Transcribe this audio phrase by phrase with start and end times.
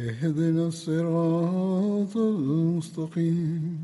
[0.00, 3.78] اهدنا الصراط المستقيم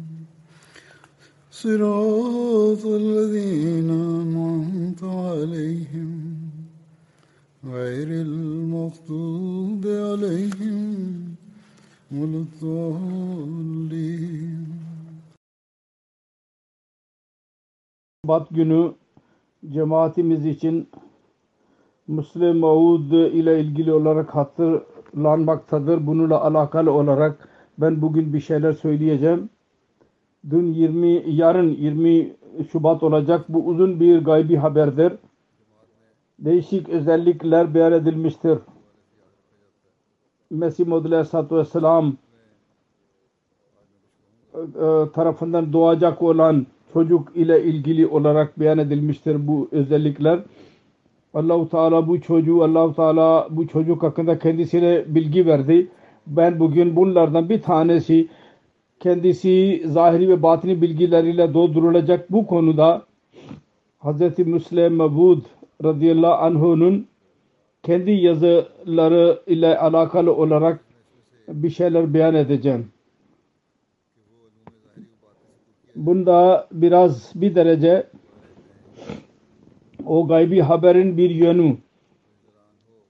[1.50, 6.10] صراط الذين أنعمت عليهم
[7.64, 10.88] غير المغضوب عليهم
[12.12, 13.82] ولا الضالين
[18.24, 18.92] Şubat günü
[19.70, 20.88] cemaatimiz için
[22.08, 24.34] Müslim Maud ile ilgili olarak
[25.17, 26.07] hatırlanmaktadır.
[26.07, 29.49] Bununla alakalı olarak ben bugün bir şeyler söyleyeceğim.
[30.49, 32.35] Dün 20, yarın 20
[32.71, 33.45] Şubat olacak.
[33.49, 35.13] Bu uzun bir gaybi haberdir.
[36.39, 38.57] Değişik özellikler beyan edilmiştir.
[40.49, 42.13] Mesih Maud Aleyhisselatü Vesselam
[45.13, 50.39] tarafından doğacak olan çocuk ile ilgili olarak beyan edilmiştir bu özellikler.
[51.33, 55.87] Allahu Teala bu çocuğu Allahu Teala bu çocuk hakkında kendisine bilgi verdi.
[56.27, 58.27] Ben bugün bunlardan bir tanesi
[58.99, 63.05] kendisi zahiri ve batini bilgileriyle doldurulacak bu konuda
[63.99, 64.39] Hz.
[64.39, 65.43] Müslim Mevud
[65.83, 67.07] radıyallahu anh'unun
[67.83, 70.79] kendi yazıları ile alakalı olarak
[71.47, 72.87] bir şeyler beyan edeceğim.
[75.95, 78.07] Bunda biraz bir derece
[80.05, 81.77] o gaybi haberin bir yönü.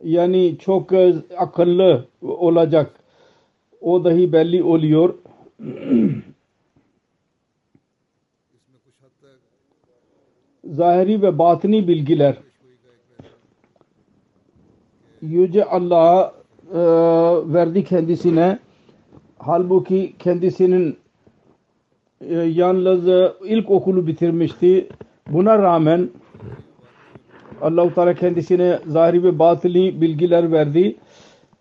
[0.03, 0.91] Yani çok
[1.37, 2.91] akıllı olacak.
[3.81, 5.13] O dahi belli oluyor.
[10.65, 12.37] Zahiri ve batini bilgiler.
[15.21, 16.33] Yüce Allah
[16.73, 16.77] e,
[17.53, 18.59] verdi kendisine.
[19.39, 20.97] Halbuki kendisinin
[22.21, 24.89] e, yalnız e, ilk okulu bitirmişti.
[25.29, 26.09] Buna rağmen
[27.61, 30.95] Allah-u Teala kendisine zahiri ve batili bilgiler verdi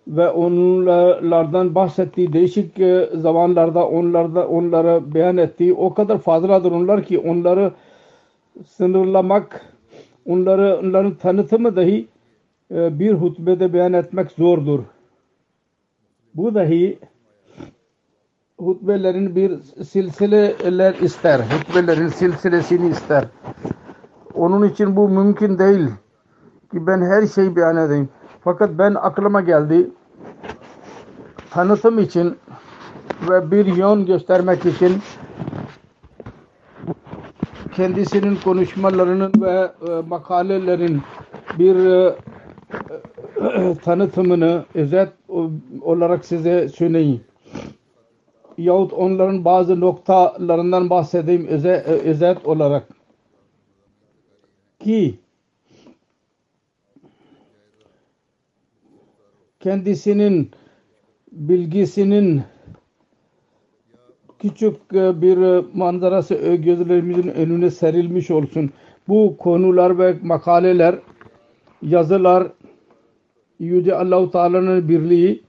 [0.09, 2.33] ve onlardan bahsetti.
[2.33, 2.73] Değişik
[3.15, 5.75] zamanlarda onlarda onlara beyan etti.
[5.75, 7.73] O kadar fazladır onlar ki onları
[8.67, 9.75] sınırlamak,
[10.27, 12.07] onları onların tanıtımı dahi
[12.71, 14.81] bir hutbede beyan etmek zordur.
[16.35, 16.99] Bu dahi
[18.59, 21.41] hutbelerin bir silsileler ister.
[21.41, 23.25] Hutbelerin silsilesini ister.
[24.37, 25.89] Onun için bu mümkün değil
[26.71, 28.09] ki ben her şeyi beyan edeyim.
[28.41, 29.91] Fakat ben aklıma geldi
[31.51, 32.37] tanıtım için
[33.31, 34.93] ve bir yön göstermek için
[37.77, 41.03] kendisinin konuşmalarının ve e, makalelerin
[41.59, 42.17] bir e,
[43.41, 45.09] e, tanıtımını özet
[45.83, 47.21] olarak size söyleyeyim.
[48.59, 52.96] Yahut onların bazı noktalarından bahsedeyim özet, özet olarak.
[54.79, 55.19] Ki
[59.61, 60.51] kendisinin
[61.33, 62.43] bilgisinin
[64.39, 68.71] küçük bir manzarası gözlerimizin önüne serilmiş olsun.
[69.09, 70.99] Bu konular ve makaleler,
[71.83, 72.49] yazılar
[73.61, 75.43] Yüce Allah-u Teala'nın birliği,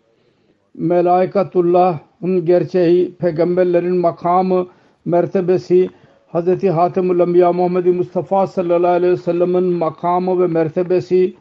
[0.74, 4.68] Melaikatullah'ın gerçeği, peygamberlerin makamı,
[5.06, 5.90] mertebesi,
[6.38, 6.64] Hz.
[6.64, 11.34] Hatemül Enbiya Muhammed Mustafa sallallahu aleyhi ve sellem'in makamı ve mertebesi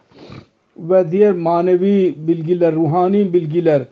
[0.76, 3.82] ve diğer manevi bilgiler, ruhani bilgiler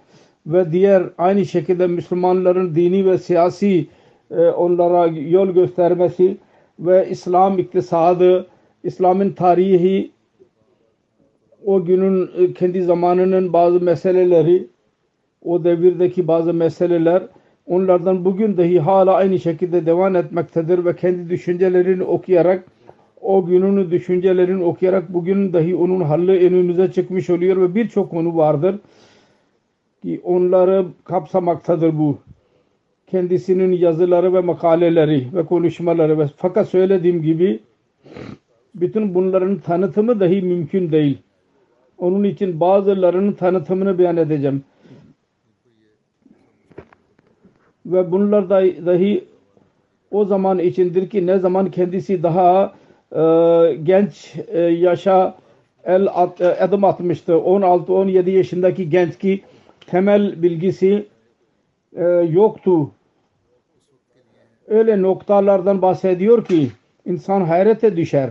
[0.46, 3.86] ve diğer aynı şekilde Müslümanların dini ve siyasi
[4.30, 6.36] e, onlara yol göstermesi
[6.78, 8.46] ve İslam iktisadı,
[8.84, 10.10] İslam'ın tarihi,
[11.66, 14.66] o günün kendi zamanının bazı meseleleri,
[15.44, 17.22] o devirdeki bazı meseleler
[17.66, 22.64] onlardan bugün dahi hala aynı şekilde devam etmektedir ve kendi düşüncelerini okuyarak
[23.20, 28.78] o günün düşüncelerini okuyarak bugün dahi onun halli önümüze çıkmış oluyor ve birçok konu vardır
[30.02, 32.18] ki onları kapsamaktadır bu.
[33.06, 37.60] kendisinin yazıları ve makaleleri ve konuşmaları ve fakat söylediğim gibi
[38.74, 41.18] bütün bunların tanıtımı dahi mümkün değil.
[41.98, 44.64] Onun için bazılarının tanıtımını beyan edeceğim.
[47.86, 49.24] Ve bunlar da, dahi
[50.10, 52.74] o zaman içindir ki ne zaman kendisi daha
[53.12, 53.20] e,
[53.82, 55.34] genç e, yaşa
[55.84, 57.32] el at, e, adım atmıştı.
[57.32, 59.42] 16-17 yaşındaki genç ki
[59.86, 61.06] temel bilgisi
[61.96, 62.90] e, yoktu.
[64.68, 66.70] Öyle noktalardan bahsediyor ki
[67.06, 68.30] insan hayrete düşer.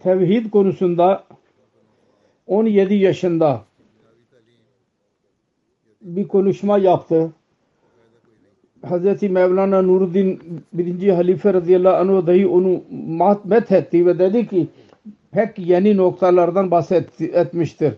[0.00, 1.24] Tevhid konusunda
[2.46, 3.62] 17 yaşında
[6.02, 7.32] bir konuşma yaptı.
[8.86, 9.22] Hz.
[9.22, 10.40] Mevlana Nuruddin
[10.72, 12.82] birinci halife radıyallahu anh dahi onu
[13.44, 14.66] met etti ve dedi ki
[15.30, 17.92] pek yeni noktalardan bahsetmiştir.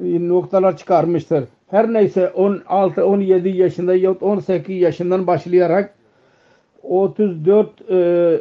[0.00, 1.44] Noktalar çıkarmıştır.
[1.70, 5.94] Her neyse 16-17 yaşında ya 18 yaşından başlayarak
[6.82, 8.40] 34 e,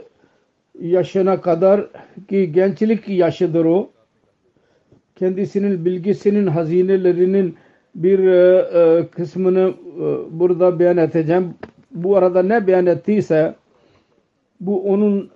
[0.81, 1.88] yaşına kadar
[2.30, 3.89] ki gençlik yaşıdır o.
[5.16, 7.56] Kendisinin bilgisinin hazinelerinin
[7.95, 11.53] bir e, e, kısmını e, burada beyan edeceğim.
[11.91, 13.56] Bu arada ne beyan ettiyse
[14.59, 15.31] bu onun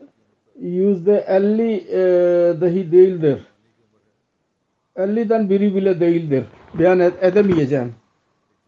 [0.60, 1.88] yüzde elli
[2.62, 3.48] dahi değildir.
[4.96, 6.46] 50'den biri bile değildir.
[6.80, 7.94] Beyan edemeyeceğim.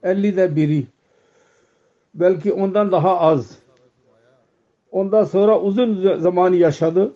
[0.03, 0.83] 50'de biri.
[2.13, 3.59] Belki ondan daha az.
[4.91, 7.13] Ondan sonra uzun zaman yaşadı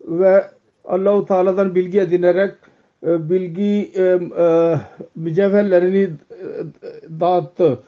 [0.00, 0.44] ve
[0.84, 2.54] Allahu Teala'dan bilgi edinerek
[3.02, 4.20] bilgi e, e,
[5.14, 6.10] mücevherlerini
[7.20, 7.78] dağıttı.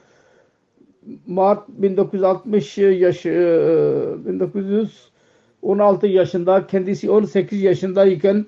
[1.27, 8.47] Mart 1960 yaş 1916 yaşında kendisi 18 yaşındayken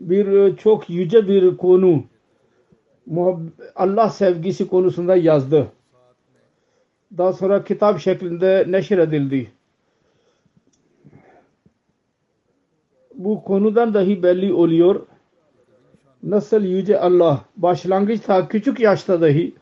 [0.00, 2.04] bir çok yüce bir konu
[3.76, 5.66] Allah sevgisi konusunda yazdı.
[7.18, 9.50] Daha sonra kitap şeklinde neşir edildi.
[13.14, 15.06] Bu konudan dahi belli oluyor
[16.26, 19.54] nasıl yüce Allah başlangıçta küçük yaşta dahi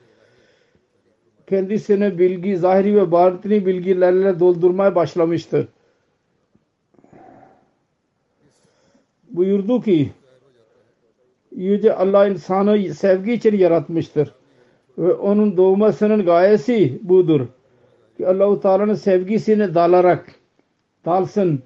[1.47, 5.69] kendisine bilgi, zahiri ve batini bilgilerle doldurmaya başlamıştı.
[9.31, 10.13] Buyurdu ki
[11.57, 14.35] Yüce Allah insanı sevgi için yaratmıştır.
[14.99, 17.47] Ve onun doğmasının gayesi budur.
[18.17, 20.35] Ki Allah-u Teala'nın sevgisini dalarak
[21.05, 21.63] dalsın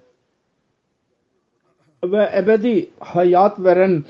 [2.04, 4.04] ve ebedi hayat veren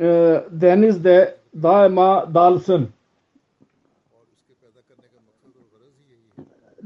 [0.00, 2.88] e, denizde daima dalsın.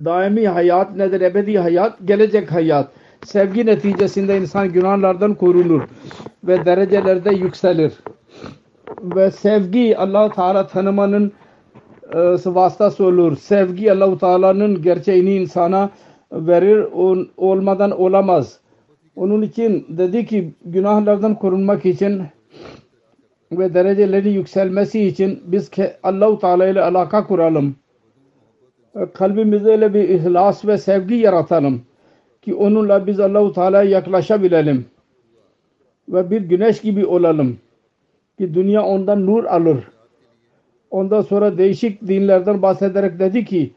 [0.04, 1.20] Daimi hayat nedir?
[1.20, 2.88] Ebedi hayat, gelecek hayat.
[3.24, 5.82] Sevgi neticesinde insan günahlardan korunur
[6.44, 7.92] ve derecelerde yükselir.
[9.02, 11.32] Ve sevgi allah Teala tanımanın
[12.12, 13.36] e, vasıtası olur.
[13.36, 15.90] Sevgi allah Teala'nın gerçeğini insana
[16.32, 16.84] verir.
[16.92, 18.60] On, olmadan olamaz.
[19.16, 22.22] Onun için dedi ki günahlardan korunmak için
[23.52, 25.70] ve dereceleri yükselmesi için biz
[26.02, 27.76] Allahu Teala ile alaka kuralım.
[29.14, 31.82] Kalbimizde öyle bir ihlas ve sevgi yaratalım
[32.42, 34.86] ki onunla biz Allahu Teala'ya yaklaşabilelim
[36.08, 37.58] ve bir güneş gibi olalım
[38.38, 39.84] ki dünya ondan nur alır.
[40.90, 43.72] Ondan sonra değişik dinlerden bahsederek dedi ki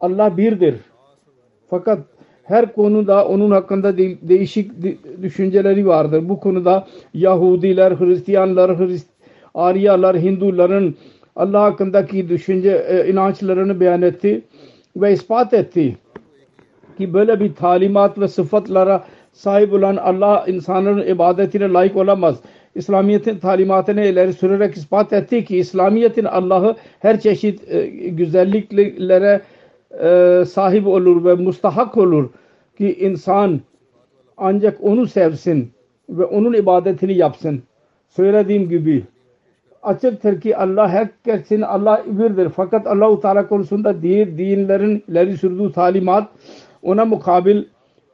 [0.00, 0.74] Allah birdir.
[1.70, 1.98] Fakat
[2.44, 4.70] her konuda onun hakkında de değişik
[5.22, 6.28] düşünceleri vardır.
[6.28, 9.08] Bu konuda Yahudiler, Hristiyanlar, Hrist
[9.54, 10.94] Aryalar, Hinduların
[11.36, 14.42] Allah hakkındaki düşünce e, inançlarını beyan etti
[14.96, 15.96] ve ispat etti
[16.98, 22.40] ki böyle bir talimat ve sıfatlara sahip olan Allah insanların ibadetine layık olamaz.
[22.74, 29.40] İslamiyet'in talimatını ileri sürerek ispat etti ki İslamiyet'in Allah'ı her çeşit e, güzelliklere
[30.02, 32.30] e, sahip olur ve mustahak olur
[32.78, 33.60] ki insan
[34.36, 35.72] ancak onu sevsin
[36.08, 37.62] ve onun ibadetini yapsın.
[38.08, 39.04] Söylediğim gibi
[39.82, 42.48] açıktır ki Allah herkesin Allah birdir.
[42.48, 46.28] Fakat Allah-u Teala konusunda diğer dinlerin ileri sürdüğü talimat
[46.82, 47.64] ona mukabil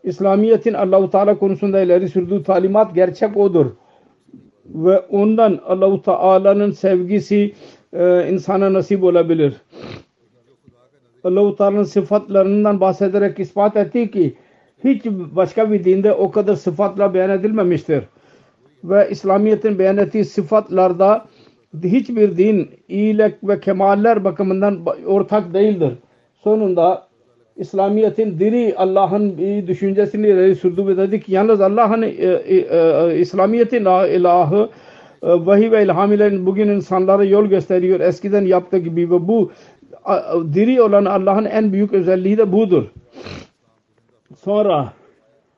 [0.05, 3.67] İslamiyet'in Allah-u Teala konusunda ileri sürdüğü talimat gerçek odur.
[4.67, 7.55] Ve ondan Allah-u Teala'nın sevgisi
[7.93, 9.55] e, insana nasip olabilir.
[11.25, 14.35] Allah-u Teala'nın sıfatlarından bahsederek ispat etti ki
[14.85, 18.05] hiç başka bir dinde o kadar sıfatla beyan edilmemiştir.
[18.85, 21.27] Ve İslamiyet'in beyan ettiği sıfatlarda
[21.85, 25.93] hiçbir din iyilik ve kemaller bakımından ortak değildir.
[26.35, 27.11] Sonunda
[27.57, 33.81] İslamiyet'in diri Allah'ın düşüncesini ileri sürdü ve dedi ki yalnız Allah'ın e, e, e, İslamiyet'in
[33.85, 34.69] ilahı
[35.23, 39.51] e, vahiy ve ilham ile bugün insanlara yol gösteriyor eskiden yaptığı gibi ve bu
[40.55, 42.85] diri olan Allah'ın en büyük özelliği de budur.
[44.39, 44.93] Sonra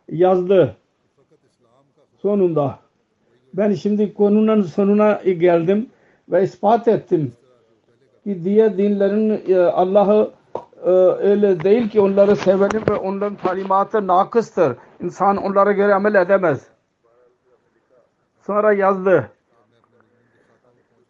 [0.09, 0.76] yazdı.
[2.23, 2.78] Sonunda
[3.54, 5.87] ben şimdi konunun sonuna geldim
[6.28, 7.32] ve ispat ettim
[8.25, 10.30] ki diğer dinlerin e, Allah'ı
[10.85, 10.90] e,
[11.28, 14.76] öyle değil ki onları sevelim ve onların talimatı nakıstır.
[15.02, 16.66] İnsan onlara göre amel edemez.
[18.47, 19.30] Sonra yazdı.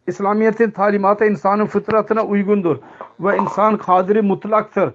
[0.07, 2.77] İslamiyet'in talimatı insanın fıtratına uygundur
[3.19, 4.89] ve insan kadiri mutlaktır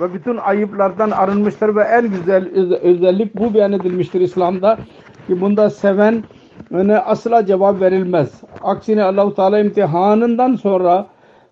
[0.00, 4.78] ve bütün ayıplardan arınmıştır ve en güzel öz- özellik bu beyan edilmiştir İslam'da
[5.26, 6.24] ki bunda seven
[6.70, 8.40] ne asla cevap verilmez.
[8.62, 11.06] Aksine Allahu Teala imtihanından sonra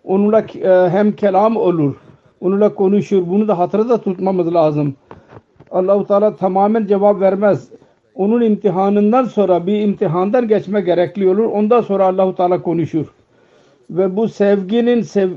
[0.05, 1.95] onunla e, hem kelam olur,
[2.41, 3.27] onunla konuşur.
[3.29, 4.95] Bunu da hatırda tutmamız lazım.
[5.71, 7.69] Allahu Teala tamamen cevap vermez.
[8.15, 11.45] Onun imtihanından sonra bir imtihandan geçme gerekli olur.
[11.45, 13.07] Ondan sonra Allahu Teala konuşur.
[13.91, 15.31] Ve bu sevginin sev,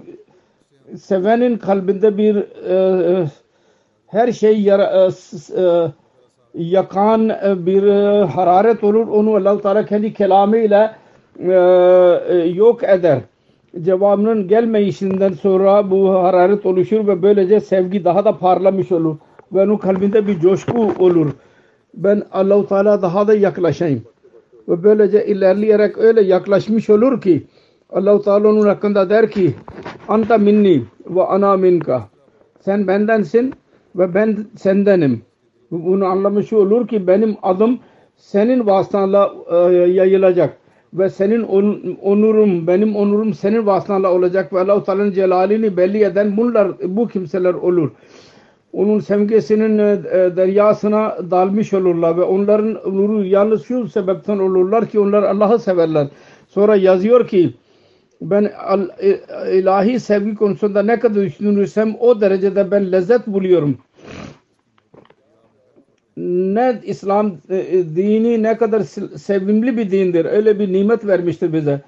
[0.97, 2.35] sevenin kalbinde bir
[2.69, 3.27] e,
[4.07, 5.09] her şey yara, e,
[5.61, 5.91] e,
[6.53, 9.07] yakan e, bir e, hararet olur.
[9.07, 10.95] Onu Allah-u Teala kendi kelamıyla
[11.39, 11.53] e,
[12.29, 13.19] e, yok eder.
[13.81, 19.17] Cevabının gelmeyişinden sonra bu hararet oluşur ve böylece sevgi daha da parlamış olur.
[19.53, 21.31] Ve onun kalbinde bir coşku olur.
[21.95, 24.01] Ben Allah-u Teala daha da yaklaşayım.
[24.67, 27.43] Ve böylece ilerleyerek öyle yaklaşmış olur ki
[27.89, 29.53] Allah-u Teala onun hakkında der ki
[30.07, 32.09] Anta minni ve ana minka.
[32.59, 33.53] Sen bendensin
[33.95, 35.21] ve ben sendenim.
[35.71, 37.79] Bunu anlamış olur ki benim adım
[38.17, 39.55] senin vasıtanla e,
[39.87, 40.57] yayılacak
[40.93, 46.37] ve senin on- onurum benim onurum senin vasıtanla olacak ve Allah-u Teala'nın celalini belli eden
[46.37, 47.91] bunlar bu kimseler olur.
[48.75, 54.99] Onun sevgisinin e, e, deryasına dalmış olurlar ve onların nuru yalnız şu sebepten olurlar ki
[54.99, 56.07] onlar Allah'ı severler.
[56.47, 57.53] Sonra yazıyor ki
[58.21, 59.19] ben al- e,
[59.59, 63.77] ilahi sevgi konusunda ne kadar düşünürsem o derecede ben lezzet buluyorum.
[66.17, 70.25] Ne İslam e, dini ne kadar se- sevimli bir dindir.
[70.25, 71.81] Öyle bir nimet vermiştir bize.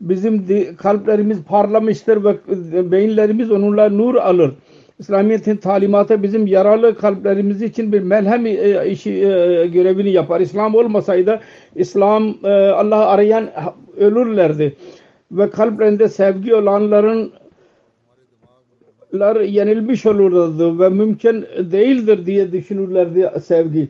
[0.00, 4.54] Bizim kalplerimiz parlamıştır ve beyinlerimiz onunla nur alır.
[4.98, 10.40] İslamiyet'in talimatı bizim yaralı kalplerimiz için bir melhem e, işi e, görevini yapar.
[10.40, 11.40] İslam olmasaydı
[11.76, 13.50] İslam e, Allah'ı arayan
[13.96, 14.76] ölürlerdi
[15.32, 17.32] ve kalplerinde sevgi olanların
[19.14, 23.88] lar yenilmiş olurdu ve mümkün değildir diye düşünürlerdi sevgi.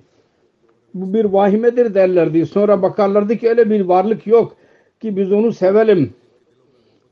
[0.95, 2.47] Bu bir vahimedir derlerdi.
[2.47, 4.57] Sonra bakarlardı ki öyle bir varlık yok
[5.01, 6.13] ki biz onu sevelim.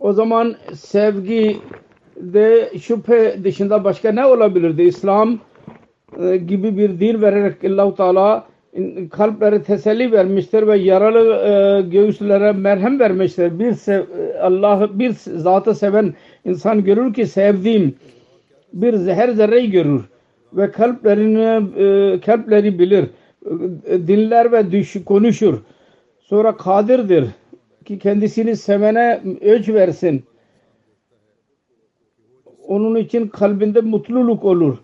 [0.00, 1.56] O zaman sevgi
[2.22, 4.82] de şüphe dışında başka ne olabilirdi?
[4.82, 5.38] İslam
[6.20, 8.44] e, gibi bir din vererek Allah Teala
[9.10, 13.58] kalplere teselli vermiştir ve yaralı e, göğüslere merhem vermiştir.
[13.58, 14.06] Bir sev-
[14.40, 16.14] Allah bir zatı seven
[16.44, 17.94] insan görür ki sevdiğim
[18.72, 20.02] bir zehir zerreyi görür
[20.52, 23.04] ve kalplerini e, kalpleri bilir.
[23.86, 25.58] E, dinler ve düş, konuşur.
[26.20, 27.24] Sonra kadirdir
[27.84, 30.24] ki kendisini sevene ölç versin.
[32.72, 34.78] Onun için kalbinde mutluluk olur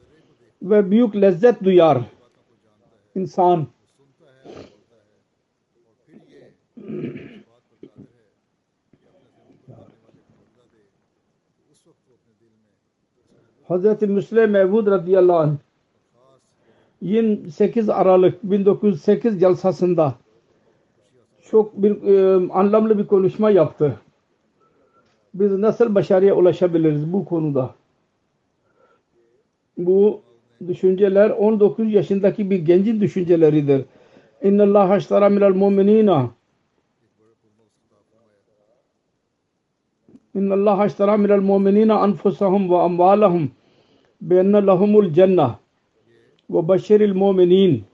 [0.62, 1.98] ve büyük lezzet duyar
[3.14, 3.66] insan.
[13.68, 15.56] Hazreti Müslim Mevud radıyallahu anh
[17.00, 20.14] 28 Aralık 1908 jalsasında
[21.50, 24.00] çok bir e, anlamlı bir konuşma yaptı.
[25.34, 27.77] Biz nasıl başarıya ulaşabiliriz bu konuda?
[29.78, 30.20] Bu
[30.68, 33.84] düşünceler 19 yaşındaki bir gencin düşünceleridir.
[34.42, 36.30] İnna Allah haştara minel mu'minina
[40.34, 43.50] İnna Allah haştara minel mu'minina anfusahum ve amvalahum
[44.20, 45.56] bi enne lahumul cennah
[46.50, 47.84] ve başiril mu'minin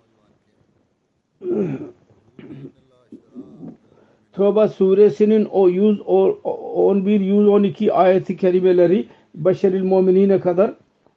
[4.33, 10.75] Tövbe suresinin o 111 112 ayeti kerimeleri Beşeril Muminine kadar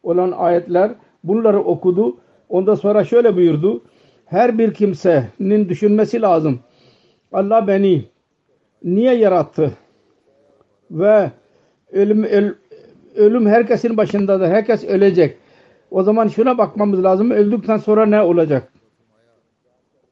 [0.08, 0.92] olan ayetler
[1.24, 2.18] bunları okudu.
[2.50, 3.82] Ondan sonra şöyle buyurdu.
[4.26, 6.60] Her bir kimsenin düşünmesi lazım.
[7.32, 8.06] Allah beni
[8.84, 9.72] niye yarattı?
[10.92, 11.32] Ve
[11.92, 12.56] ölüm, öl-
[13.16, 14.48] ölüm herkesin başındadır.
[14.48, 15.38] Herkes ölecek.
[15.92, 17.32] O zaman şuna bakmamız lazım.
[17.32, 18.74] Öldükten sonra ne olacak?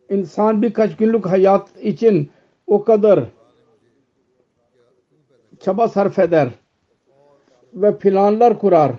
[0.09, 2.29] İnsan birkaç günlük hayat için
[2.67, 3.23] o kadar
[5.59, 6.49] çaba sarf eder
[7.73, 8.91] ve planlar kurar.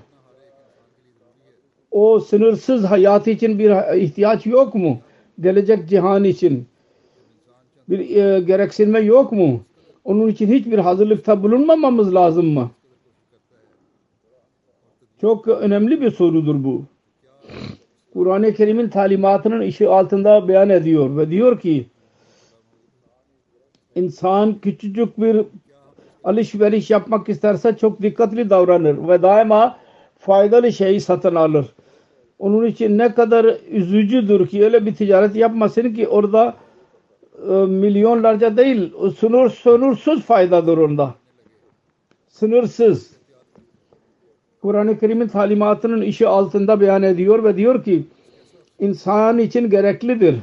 [1.96, 4.98] O sınırsız hayat için bir ihtiyaç yok mu?
[5.40, 6.66] Gelecek cihan için
[7.88, 9.60] bir e, gereksinme yok mu?
[10.04, 12.70] Onun için hiçbir hazırlıkta bulunmamamız lazım mı?
[15.20, 16.84] Çok önemli bir sorudur bu.
[18.12, 21.86] Kur'an-ı Kerim'in talimatının işi altında beyan ediyor ve diyor ki
[23.94, 25.44] insan küçücük bir
[26.24, 29.78] alışveriş yapmak isterse çok dikkatli davranır ve daima
[30.18, 31.75] faydalı şeyi satın alır.
[32.38, 36.55] Onun için ne kadar üzücüdür ki öyle bir ticaret yapmasın ki orada
[37.49, 41.14] e, milyonlarca değil sınır sınırsız faydadır onda.
[42.28, 43.11] Sınırsız.
[44.62, 48.07] Kur'an-ı Kerim'in talimatının işi altında beyan ediyor ve diyor ki
[48.78, 50.37] insan için gereklidir.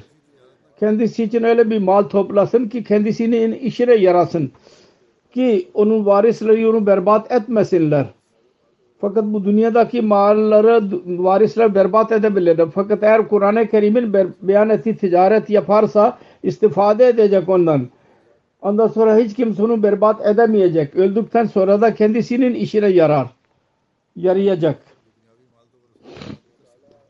[0.80, 4.52] Kendisi için öyle bir mal toplasın ki kendisinin işine yarasın.
[5.34, 8.06] Ki onun varisleri onu berbat etmesinler.
[9.04, 12.68] Fakat bu dünyadaki malları varisler berbat edebilirler.
[12.76, 17.88] Fakat eğer Kur'an-ı Kerim'in beyan ettiği ticaret yaparsa istifade edecek ondan.
[18.62, 20.96] Ondan sonra hiç kimse onu berbat edemeyecek.
[20.96, 23.28] Öldükten sonra da kendisinin işine yarar.
[24.16, 24.80] Yarayacak.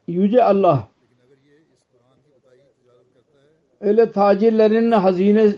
[0.08, 0.88] Yüce Allah
[3.82, 5.52] öyle tacirlerin hazine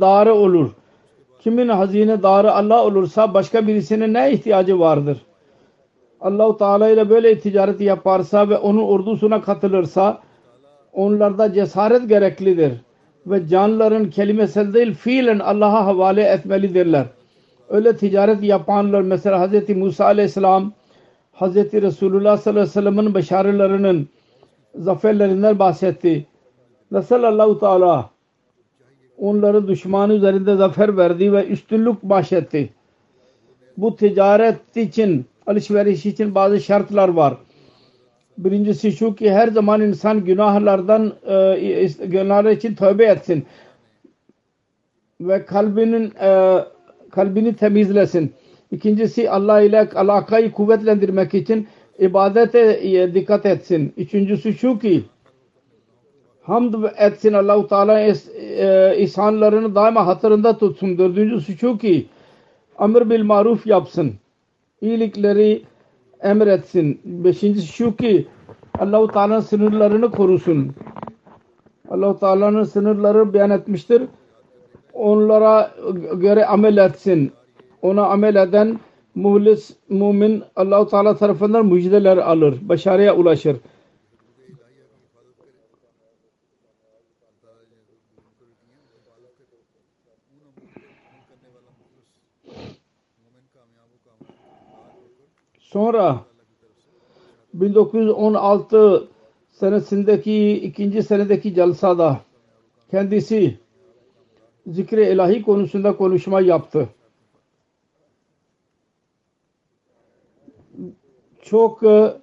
[0.00, 0.70] darı olur.
[1.40, 5.26] Kimin hazine darı Allah olursa başka birisine ne ihtiyacı vardır?
[6.20, 10.20] Allahu Teala ile böyle ticaret yaparsa ve onun ordusuna katılırsa
[10.92, 12.72] onlarda cesaret gereklidir
[13.26, 17.06] ve canların kelimesel değil fiilen Allah'a havale etmelidirler.
[17.68, 19.68] Öyle ticaret yapanlar mesela Hz.
[19.68, 20.72] Musa aleyhisselam
[21.32, 21.56] Hz.
[21.56, 24.08] Resulullah sallallahu aleyhi ve sellem'in başarılarının
[24.74, 26.26] zaferlerinden bahsetti.
[26.90, 28.10] Nasıl Allahu Teala
[29.18, 32.70] onları düşmanı üzerinde zafer verdi ve üstünlük bahşetti.
[33.76, 37.34] Bu ticaret için alışveriş için bazı şartlar var.
[38.38, 43.46] Birincisi şu ki her zaman insan günahlardan e, günahlar için tövbe etsin
[45.20, 46.58] ve kalbinin e,
[47.10, 48.32] kalbini temizlesin.
[48.70, 53.92] İkincisi Allah ile alakayı kuvvetlendirmek için ibadete e, dikkat etsin.
[53.96, 55.04] Üçüncüsü şu ki
[56.42, 58.14] hamd etsin Allah-u Teala e,
[58.98, 60.98] ihsanlarını daima hatırında tutsun.
[60.98, 62.06] Dördüncüsü şu ki
[62.78, 64.14] amr bil maruf yapsın
[64.80, 65.62] iyilikleri
[66.22, 67.00] emretsin.
[67.04, 68.26] Beşincisi şu ki
[68.78, 70.72] Allah-u Teala'nın sınırlarını korusun.
[71.90, 74.02] Allah-u Teala'nın sınırları beyan etmiştir.
[74.92, 75.70] Onlara
[76.14, 77.32] göre amel etsin.
[77.82, 78.80] Ona amel eden
[79.14, 82.58] muhlis mümin Allah-u Teala tarafından müjdeler alır.
[82.62, 83.56] Başarıya ulaşır.
[95.72, 96.20] Sonra
[97.54, 99.08] 1916
[99.50, 102.20] senesindeki ikinci senedeki jalsada
[102.90, 103.58] kendisi
[104.66, 106.88] zikre ilahi konusunda konuşma yaptı.
[111.42, 112.14] Çok e,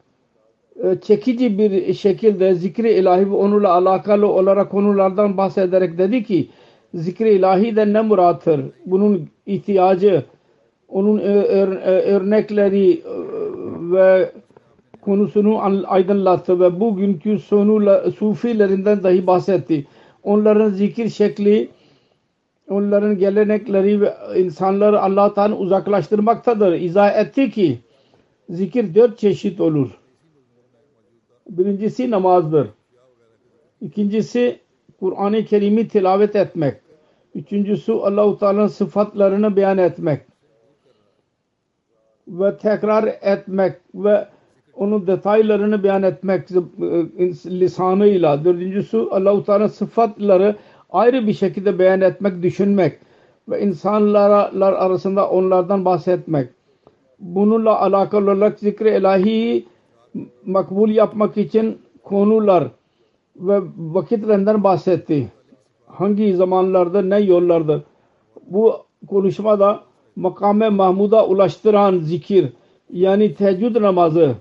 [1.01, 6.49] çekici bir şekilde zikri ilahi ve onunla alakalı olarak konulardan bahsederek dedi ki
[6.93, 8.65] zikri ilahi de ne murattır?
[8.86, 10.25] Bunun ihtiyacı
[10.88, 13.04] onun örnekleri
[13.91, 14.32] ve
[15.02, 19.88] konusunu aydınlattı ve bugünkü sonuyla sufilerinden dahi bahsetti.
[20.23, 21.69] Onların zikir şekli,
[22.69, 26.73] onların gelenekleri ve insanları Allah'tan uzaklaştırmaktadır.
[26.73, 27.80] İzah etti ki
[28.50, 29.89] zikir dört çeşit olur.
[31.50, 32.67] Birincisi namazdır.
[33.82, 34.60] İkincisi
[35.00, 36.76] Kur'an-ı Kerim'i tilavet etmek.
[37.36, 40.27] Üçüncüsü Allah-u Teala'nın sıfatlarını beyan etmek
[42.28, 44.28] ve tekrar etmek ve
[44.76, 46.56] onun detaylarını beyan etmek e,
[47.60, 48.46] lisanıyla.
[48.46, 50.56] Dördüncüsü Allah-u Teala sıfatları
[50.90, 53.00] ayrı bir şekilde beyan etmek, düşünmek
[53.50, 56.50] ve insanlar arasında onlardan bahsetmek.
[57.20, 59.66] Bununla alakalı olarak zikri ilahi
[60.46, 62.68] makbul yapmak için konular
[63.36, 65.32] ve vakitlerinden bahsetti.
[65.88, 67.82] Hangi zamanlarda, ne yollarda.
[68.48, 68.76] Bu
[69.08, 69.87] konuşmada
[70.17, 72.49] makame Mahmud'a ulaştıran zikir
[72.93, 74.36] yani teheccüd namazı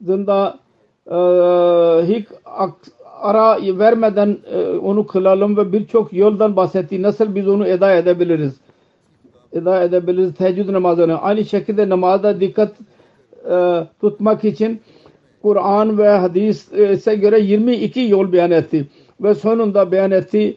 [0.00, 0.58] zında
[1.06, 1.16] e,
[2.06, 2.26] hiç
[3.20, 7.02] ara vermeden e, onu kılalım ve birçok yoldan bahsetti.
[7.02, 8.56] Nasıl biz onu eda edebiliriz?
[9.52, 11.22] Eda edebiliriz teheccüd namazını.
[11.22, 12.72] Aynı şekilde namazda dikkat
[13.50, 14.80] e, tutmak için
[15.42, 18.86] Kur'an ve hadise göre 22 yol beyan etti.
[19.20, 20.56] Ve sonunda beyan etti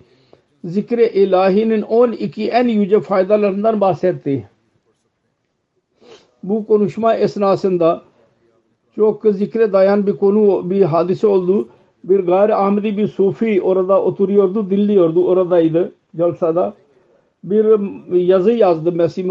[0.63, 4.49] zikri ilahinin 12 en yüce faydalarından bahsetti.
[6.43, 8.01] Bu konuşma esnasında
[8.95, 11.69] çok zikre dayan bir konu, bir hadise oldu.
[12.03, 16.73] Bir gayri Ahmedi bir sufi orada oturuyordu, dinliyordu, oradaydı jalsada.
[17.43, 17.65] Bir
[18.17, 19.23] yazı yazdı Mesih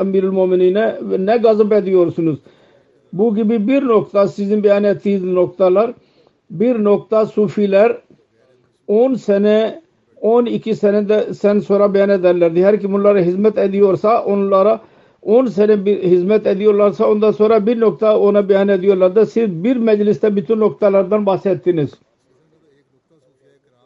[0.00, 2.38] Emirül Muminine ne gazap ediyorsunuz?
[3.12, 5.92] Bu gibi bir nokta sizin beyan ettiğiniz noktalar
[6.50, 7.96] bir nokta sufiler
[8.88, 9.82] 10 sene
[10.20, 12.64] 12 senede sen sonra beyan ederlerdi.
[12.64, 14.80] Her kim bunlara hizmet ediyorsa onlara
[15.22, 19.26] 10 sene bir hizmet ediyorlarsa ondan sonra bir nokta ona beyan ediyorlardı.
[19.26, 21.90] Siz bir mecliste bütün noktalardan bahsettiniz.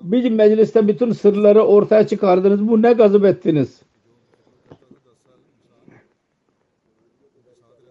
[0.01, 2.68] Bir mecliste bütün sırları ortaya çıkardınız.
[2.68, 3.83] Bu ne gazap ettiniz?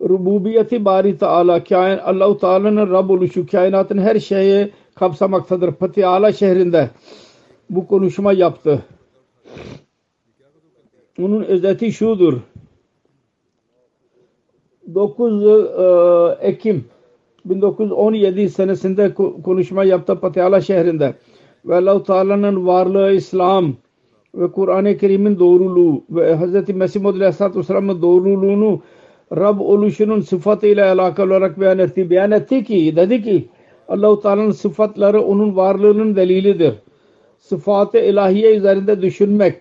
[0.09, 5.71] Rububiyeti bari Teala kain Allah-u Teala'nın Rab oluşu kainatın her şeyi kapsamaktadır.
[5.71, 6.89] Patiala şehrinde
[7.69, 8.85] bu konuşma yaptı.
[11.19, 12.39] Onun özeti şudur.
[14.95, 16.85] 9 e, Ekim
[17.45, 21.13] 1917 senesinde konuşma yaptı Patiala şehrinde.
[21.65, 23.73] Ve Allah-u Teala'nın varlığı İslam
[24.35, 26.75] ve Kur'an-ı Kerim'in doğruluğu ve Hz.
[26.75, 28.81] Mesih Muhammed Aleyhisselatü Vesselam'ın doğruluğunu
[29.35, 32.09] Rab oluşunun sıfatıyla alakalı olarak beyan etti.
[32.09, 33.49] Beyan etti ki dedi ki
[33.87, 36.73] Allah-u Teala'nın sıfatları onun varlığının delilidir.
[37.43, 39.55] Sıfat-ı ilahiye üzerinde düşünmek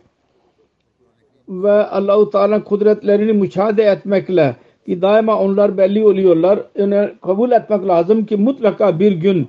[1.49, 6.61] ve Allah-u Teala kudretlerini müşahede etmekle ki daima onlar belli oluyorlar.
[6.79, 9.49] Yani kabul etmek lazım ki mutlaka bir gün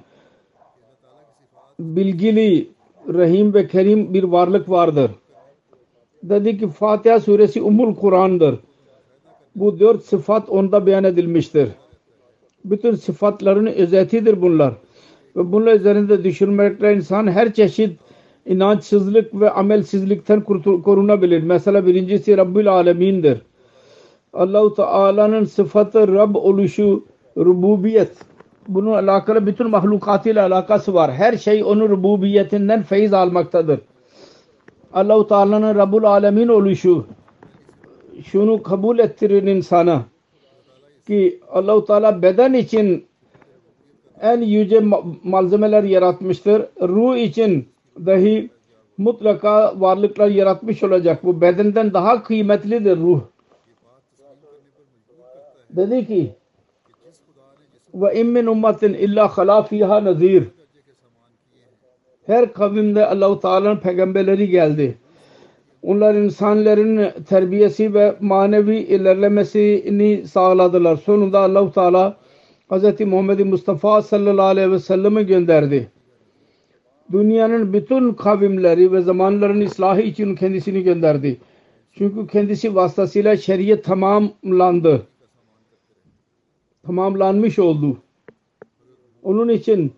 [1.79, 2.67] bilgili,
[3.13, 5.11] rahim ve kerim bir varlık vardır.
[6.23, 8.59] Dedi ki Fatiha suresi Umul Kur'an'dır.
[9.55, 11.69] Bu dört sıfat onda beyan edilmiştir.
[12.65, 14.73] Bütün sıfatların özetidir bunlar.
[15.35, 17.99] Ve bunlar üzerinde düşünmekle insan her çeşit
[18.45, 20.43] inançsızlık ve amelsizlikten
[20.83, 21.43] korunabilir.
[21.43, 23.41] Mesela birincisi Rabbül Alemin'dir.
[24.33, 27.05] Allah-u Teala'nın sıfatı Rab oluşu,
[27.37, 28.11] rububiyet.
[28.67, 31.13] Bunun alakalı bütün mahlukatıyla alakası var.
[31.13, 33.79] Her şey onun rububiyetinden feyiz almaktadır.
[34.93, 37.05] Allah-u Teala'nın Rabbul Alemin oluşu
[38.23, 40.03] şunu kabul ettirir insana
[41.07, 43.05] ki Allah-u Teala beden için
[44.21, 44.83] en yüce
[45.23, 46.65] malzemeler yaratmıştır.
[46.81, 47.67] Ruh için
[48.05, 48.49] dahi
[48.97, 51.23] mutlaka varlıklar yaratmış olacak.
[51.23, 53.21] Bu bedenden daha kıymetlidir ruh.
[55.69, 56.35] Dedi ki
[57.93, 60.43] ve immin ummetin illa hala fiha nazir
[62.25, 64.97] her kavimde Allah-u Teala'nın peygamberleri geldi.
[65.81, 70.95] Onlar insanların terbiyesi ve manevi ilerlemesini sağladılar.
[70.95, 72.17] Sonunda Allah-u Teala
[72.71, 72.99] Hz.
[72.99, 75.91] Muhammed Mustafa sallallahu aleyhi ve sellem'i gönderdi.
[77.11, 81.37] Dünyanın bütün kavimleri ve zamanların ıslahı için kendisini gönderdi.
[81.91, 85.07] Çünkü kendisi vasıtasıyla şeriyet tamamlandı.
[86.85, 87.97] Tamamlanmış oldu.
[89.23, 89.93] Onun için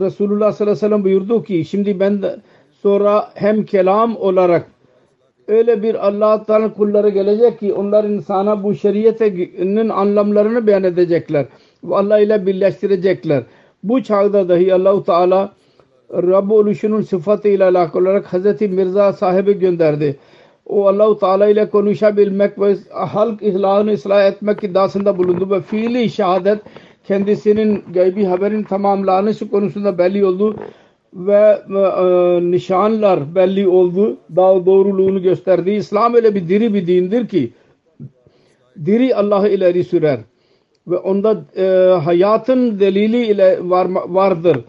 [0.00, 2.40] Resulullah sallallahu aleyhi ve sellem buyurdu ki şimdi ben de
[2.82, 4.70] sonra hem kelam olarak
[5.48, 11.46] öyle bir Allah Teala kulları gelecek ki onlar insana bu şeriyetin anlamlarını beyan edecekler.
[11.90, 13.42] Allah ile birleştirecekler.
[13.82, 15.52] Bu çağda dahi Allahu Teala
[16.22, 20.16] Rabb oluşunun sıfatıyla alakalı olarak Hazreti Mirza sahibi gönderdi.
[20.66, 26.58] O Allahu Teala ile konuşabilmek ve halk ihlahını ıslah etmek iddiasında bulundu ve fiili şehadet
[27.04, 30.56] kendisinin gaybi haberin tamamlanışı konusunda belli oldu
[31.14, 34.16] ve e, nişanlar belli oldu.
[34.36, 35.70] Daha doğruluğunu gösterdi.
[35.70, 37.52] İslam öyle bir diri bir dindir ki
[38.84, 40.20] diri Allah'ı ileri sürer
[40.86, 41.64] ve onda e,
[41.98, 44.64] hayatın delili ile var, vardır.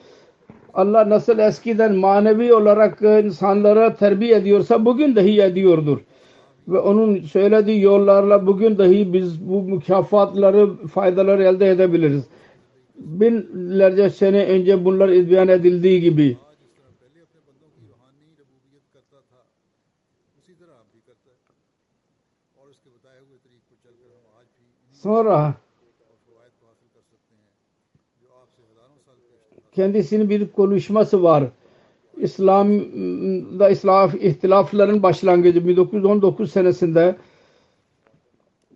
[0.76, 6.00] Allah nasıl eskiden manevi olarak insanlara terbiye ediyorsa bugün dahi ediyordur.
[6.68, 12.24] Ve onun söylediği yollarla bugün dahi biz bu mükafatları, faydaları elde edebiliriz.
[12.96, 16.38] Binlerce sene önce bunlar izbeyan edildiği gibi.
[24.92, 25.54] Sonra
[29.76, 31.44] kendisinin bir konuşması var.
[32.18, 37.16] İslam'da İslam ihtilafların başlangıcı 1919 senesinde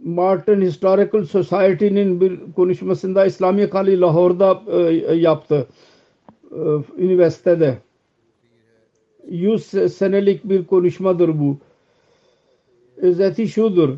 [0.03, 5.67] Martin Historical Society'nin bir konuşmasında İslami Kali Lahor'da e, yaptı.
[6.51, 6.59] E,
[6.97, 7.77] üniversitede.
[9.29, 11.57] 100 senelik bir konuşmadır bu.
[12.97, 13.97] Özeti şudur.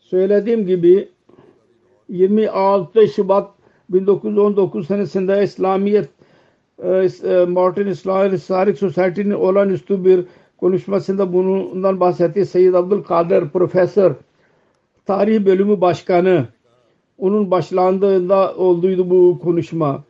[0.00, 1.08] Söylediğim gibi
[2.12, 3.50] 26 Şubat
[3.88, 6.08] 1919 senesinde İslamiyet
[6.82, 10.24] e, e, Martin Islamic Society'nin olağanüstü bir
[10.56, 12.46] konuşmasında bundan bahsetti.
[12.46, 14.12] Seyyid Abdülkadir Profesör
[15.06, 16.46] Tarih Bölümü Başkanı
[17.18, 20.04] onun başlandığında olduydu bu konuşma.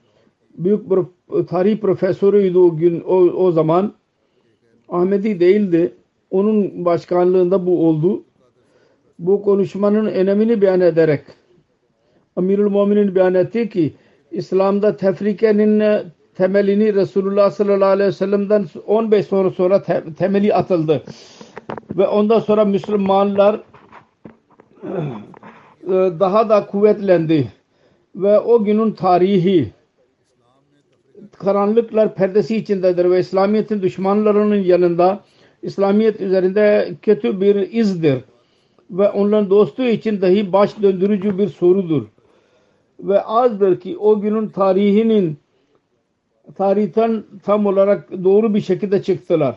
[0.59, 0.99] Büyük bir
[1.47, 3.93] tarih profesörüydü o gün o, o zaman.
[4.89, 5.95] Ahmedi değildi.
[6.31, 8.23] Onun başkanlığında bu oldu
[9.19, 11.23] bu konuşmanın önemini beyan ederek
[12.37, 13.93] Amirul Mu'minin beyan etti ki
[14.31, 15.83] İslam'da tefrikenin
[16.35, 19.83] temelini Resulullah sallallahu aleyhi ve sellem'den 15 sonra sonra
[20.19, 21.03] temeli atıldı.
[21.97, 23.61] Ve ondan sonra Müslümanlar
[25.85, 27.53] e, daha da kuvvetlendi.
[28.17, 29.73] Ve o günün tarihi
[31.39, 35.21] karanlıklar perdesi içindedir ve İslamiyet'in düşmanlarının yanında
[35.63, 38.25] İslamiyet üzerinde kötü bir izdir
[38.91, 42.07] ve onların dostu için dahi baş döndürücü bir sorudur.
[43.03, 45.37] Ve azdır ki o günün tarihinin
[46.55, 49.57] tarihten tam olarak doğru bir şekilde çıktılar.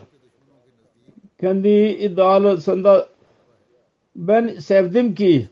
[1.40, 1.68] Kendi
[2.00, 3.06] iddialısında
[4.16, 5.48] ben sevdim ki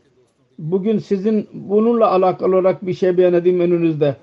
[0.59, 4.15] bugün sizin bununla alakalı olarak bir şey beyan edeyim önünüzde.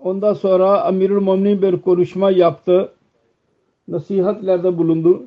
[0.00, 2.92] Ondan sonra Amirul Muminin bir konuşma yaptı.
[3.88, 5.22] Nasihatlerde bulundu.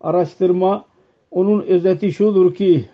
[0.00, 0.84] Araştırma
[1.30, 2.84] onun özeti şudur ki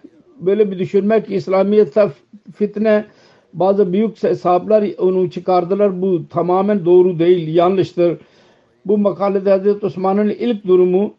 [0.40, 2.11] böyle bir düşünmek ki İslamiyet'te
[2.55, 3.05] fitne
[3.53, 6.03] bazı büyük sahipler onu çıkardılar.
[6.03, 8.19] Bu tamamen doğru değil, yanlıştır.
[8.87, 11.15] Bu makalede Hazreti Osman'ın ilk durumu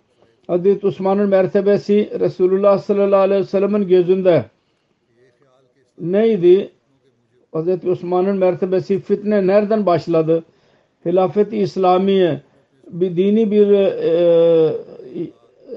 [0.48, 4.46] Hazreti Osman'ın mertebesi Resulullah sallallahu aleyhi ve sellem'in gözünde
[6.00, 6.70] neydi?
[7.52, 10.44] Hazreti Osman'ın mertebesi fitne nereden başladı?
[11.06, 12.42] Hilafet-i İslamiye
[12.88, 14.74] bir dini bir e,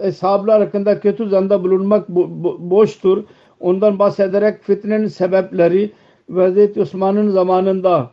[0.02, 3.24] eshablar hakkında kötü zanda bulunmak bo boştur.
[3.60, 5.92] Ondan bahsederek fitnenin sebepleri
[6.28, 6.78] ve Hz.
[6.78, 8.10] Osman'ın zamanında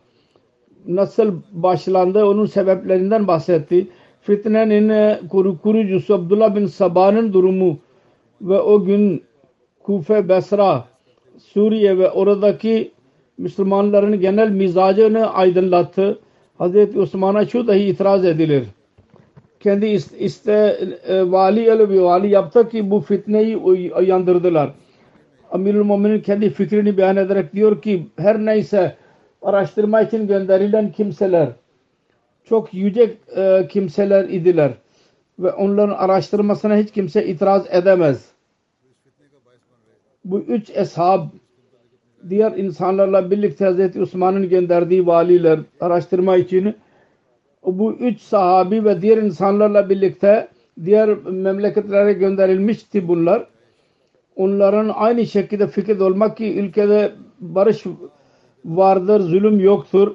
[0.86, 3.88] nasıl başlandı onun sebeplerinden bahsetti.
[4.20, 7.78] Fitnenin e, kuru, kurucusu Abdullah bin Sabah'ın durumu
[8.40, 9.22] ve o gün
[9.82, 10.84] Kufe, Besra,
[11.38, 12.92] Suriye ve oradaki
[13.38, 16.18] Müslümanların genel mizacını aydınlattı.
[16.60, 16.96] Hz.
[16.96, 18.64] Osman'a şu dahi itiraz edilir
[19.62, 19.86] kendi
[20.18, 24.70] iste e, vali bir vali yaptı ki bu fitneyi uyandırdılar.
[25.52, 28.96] Amirul Mu'minin kendi fikrini beyan ederek diyor ki her neyse
[29.42, 31.48] araştırma için gönderilen kimseler
[32.44, 34.72] çok yüce e, kimseler idiler
[35.38, 38.32] ve onların araştırmasına hiç kimse itiraz edemez.
[40.24, 41.26] Bu üç eshab
[42.28, 43.96] diğer insanlarla birlikte Hz.
[43.96, 46.76] Osman'ın gönderdiği valiler araştırma için
[47.66, 50.48] bu üç sahabi ve diğer insanlarla birlikte
[50.84, 53.51] diğer memleketlere gönderilmişti bunlar.
[54.36, 57.84] Onların aynı şekilde fikir olmak ki ülkede barış
[58.64, 60.14] vardır, zulüm yoktur.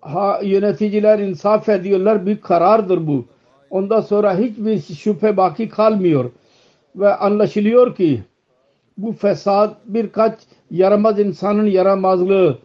[0.00, 2.26] Ha, yöneticiler insaf ediyorlar.
[2.26, 3.24] Bir karardır bu.
[3.70, 6.30] Ondan sonra hiçbir şüphe baki kalmıyor.
[6.96, 8.22] Ve anlaşılıyor ki
[8.98, 10.38] bu fesat birkaç
[10.70, 12.58] yaramaz insanın yaramazlığı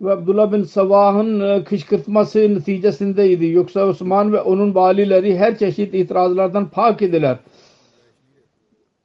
[0.00, 3.46] ve Abdullah bin Savah'ın e, kışkırtması neticesindeydi.
[3.46, 7.36] Yoksa Osman ve onun valileri her çeşit itirazlardan pak ediler.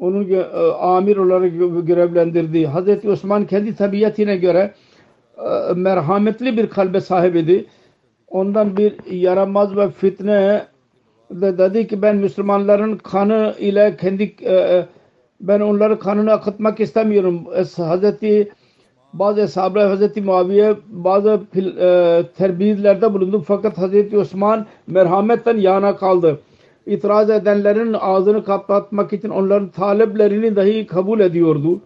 [0.03, 1.51] Onun e, amir olarak
[1.87, 2.65] görevlendirdi.
[2.65, 4.73] Hazreti Osman kendi tabiatine göre
[5.37, 7.65] e, merhametli bir kalbe sahibidir.
[8.27, 10.65] Ondan bir yaramaz ve fitne
[11.31, 14.35] de dedi ki ben Müslümanların kanı ile kendi
[15.41, 17.45] ben onları kanını akıtmak istemiyorum.
[17.77, 18.51] Hazreti
[19.13, 26.39] bazı sahabeler Hazreti Muaviye bazı e, terbiyelerde bulundu fakat Hazreti Osman merhametten yana kaldı.
[26.85, 31.81] İtiraz edenlerin ağzını kapatmak için onların taleplerini dahi kabul ediyordu.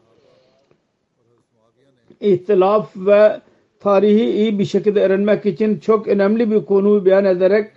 [2.21, 3.41] İhtilaf ve
[3.79, 7.71] tarihi iyi bir şekilde öğrenmek için çok önemli bir konuyu beyan ederek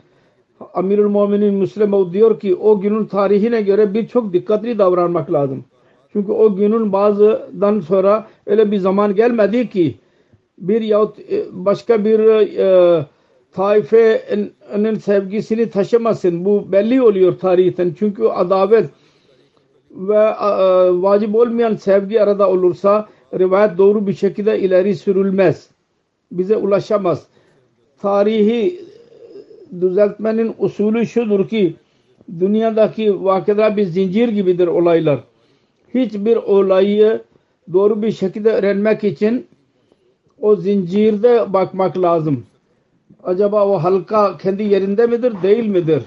[0.74, 5.64] Amirul Mu'minin Müslim diyor ki o günün tarihine göre birçok dikkatli davranmak lazım.
[6.12, 9.96] Çünkü o günün bazıdan sonra öyle bir zaman gelmedi ki
[10.58, 12.18] bir yahut e, başka bir
[12.58, 13.06] e,
[13.52, 16.44] taifenin sevgisini taşımasın.
[16.44, 17.94] Bu belli oluyor tarihten.
[17.98, 18.90] Çünkü adavet
[19.90, 20.56] ve e,
[21.02, 23.08] vacip olmayan sevgi arada olursa
[23.38, 25.68] rivayet doğru bir şekilde ileri sürülmez.
[26.32, 27.26] Bize ulaşamaz.
[28.02, 28.80] Tarihi
[29.80, 31.74] düzeltmenin usulü şudur ki
[32.40, 35.20] dünyadaki vakıda bir zincir gibidir olaylar
[35.94, 37.22] hiçbir olayı
[37.72, 39.46] doğru bir şekilde öğrenmek için
[40.40, 42.46] o zincirde bakmak lazım.
[43.24, 46.02] Acaba o halka kendi yerinde midir, değil midir?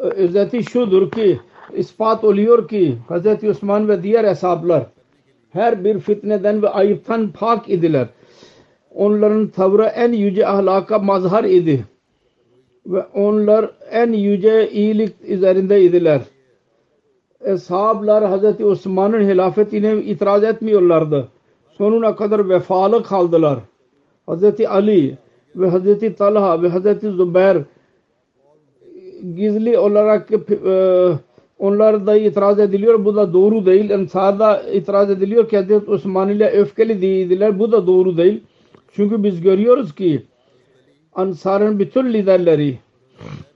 [0.00, 1.40] Özeti şudur ki
[1.72, 3.44] ispat oluyor ki Hz.
[3.44, 4.86] Osman ve diğer hesaplar
[5.50, 8.08] her bir fitneden ve ayıptan pak idiler.
[8.94, 11.84] Onların tavrı en yüce ahlaka mazhar idi
[12.86, 16.20] ve onlar en yüce iyilik üzerindeydiler.
[17.44, 21.28] Eshablar Hazreti Osman'ın hilafetine itiraz etmiyorlardı.
[21.80, 23.58] Sonuna kadar vefalı kaldılar.
[24.26, 25.18] Hazreti Ali
[25.56, 27.62] ve Hazreti Talha ve Hazreti Zübeyir
[29.34, 31.12] gizli olarak e,
[31.58, 33.04] onlar da itiraz ediliyor.
[33.04, 33.90] Bu da doğru değil.
[33.90, 37.58] Ensar'da itiraz ediliyor ki Hazreti Osman ile öfkeli değildiler.
[37.58, 38.42] Bu da doğru değil.
[38.92, 40.22] Çünkü biz görüyoruz ki
[41.12, 42.78] Ansar'ın bütün liderleri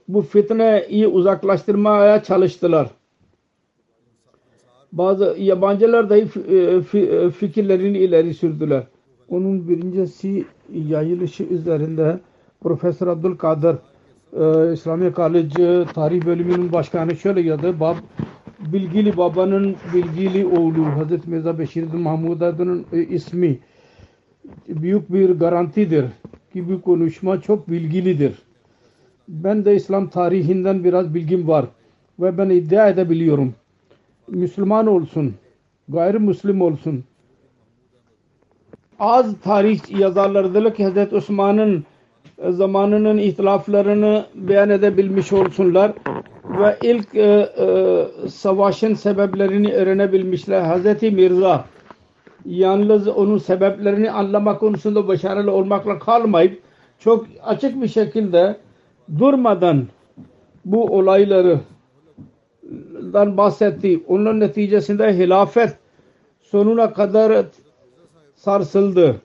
[0.07, 2.87] bu fitneyi uzaklaştırmaya çalıştılar.
[4.97, 6.25] Bazı yabancılar dahi
[7.31, 8.83] fikirlerini ileri sürdüler.
[9.29, 12.19] Onun birincisi yayılışı üzerinde
[12.61, 13.75] Profesör Abdülkadir
[14.39, 17.79] e, İslami College Tarih Bölümünün başkanı şöyle yazdı.
[17.79, 17.95] Bab,
[18.59, 23.59] bilgili babanın bilgili oğlu Hazreti Mirza Beşir Mahmud adının e, ismi
[24.67, 26.05] büyük bir garantidir
[26.53, 28.33] ki bu konuşma çok bilgilidir.
[29.27, 31.65] Ben de İslam tarihinden biraz bilgim var
[32.19, 33.53] ve ben iddia edebiliyorum.
[34.27, 35.35] Müslüman olsun,
[35.89, 37.03] gayrimüslim olsun.
[38.99, 41.85] Az tarih yazarlarıdır ki Hazreti Osman'ın
[42.49, 45.93] zamanının ihtilaflarını beyan edebilmiş olsunlar
[46.45, 50.61] ve ilk e, e, savaşın sebeplerini öğrenebilmişler.
[50.61, 51.65] Hazreti Mirza
[52.45, 56.61] yalnız onun sebeplerini anlamak konusunda başarılı olmakla kalmayıp
[56.99, 58.57] çok açık bir şekilde
[59.19, 59.87] durmadan
[60.65, 61.59] bu olayları
[63.13, 64.03] dan bahsetti.
[64.07, 65.75] Onun neticesinde hilafet
[66.41, 67.45] sonuna kadar
[68.35, 69.15] sarsıldı.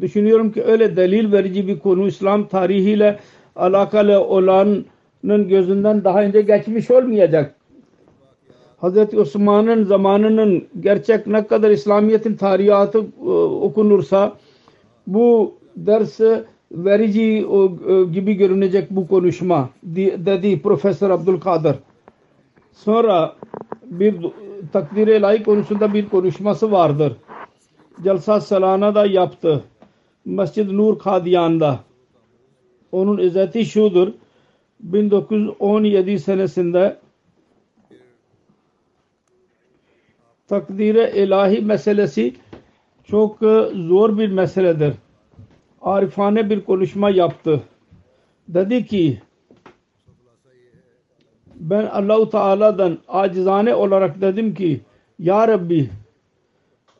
[0.00, 3.18] Düşünüyorum ki öyle delil verici bir konu İslam tarihiyle
[3.56, 4.86] alakalı olanın
[5.48, 7.54] gözünden daha önce geçmiş olmayacak.
[8.82, 9.14] Hz.
[9.14, 14.36] Osman'ın zamanının gerçek ne kadar İslamiyet'in tarihatı e, okunursa
[15.06, 16.20] bu ders
[16.72, 21.76] verici e, gibi görünecek bu konuşma dedi Profesör Abdülkadir.
[22.74, 23.36] Sonra
[23.82, 24.16] bir
[24.72, 27.12] takdire layık konusunda bir konuşması vardır.
[28.04, 29.64] Jalsa Salana da yaptı.
[30.24, 31.80] Mescid Nur Kadiyan'da.
[32.92, 34.12] Onun özeti şudur.
[34.80, 36.98] 1917 senesinde
[40.48, 42.34] takdire ilahi meselesi
[43.04, 43.38] çok
[43.74, 44.94] zor bir meseledir.
[45.82, 47.62] Arifane bir konuşma yaptı.
[48.48, 49.22] Dedi ki
[51.70, 54.80] ben Allahu Teala'dan acizane olarak dedim ki
[55.18, 55.90] Ya Rabbi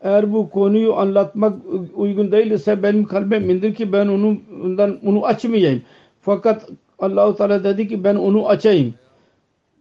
[0.01, 1.59] eğer bu konuyu anlatmak
[1.95, 5.83] uygun değilse benim kalbim indir ki ben onu ondan onu açmayayım.
[6.21, 8.95] Fakat Allahu Teala dedi ki ben onu açayım.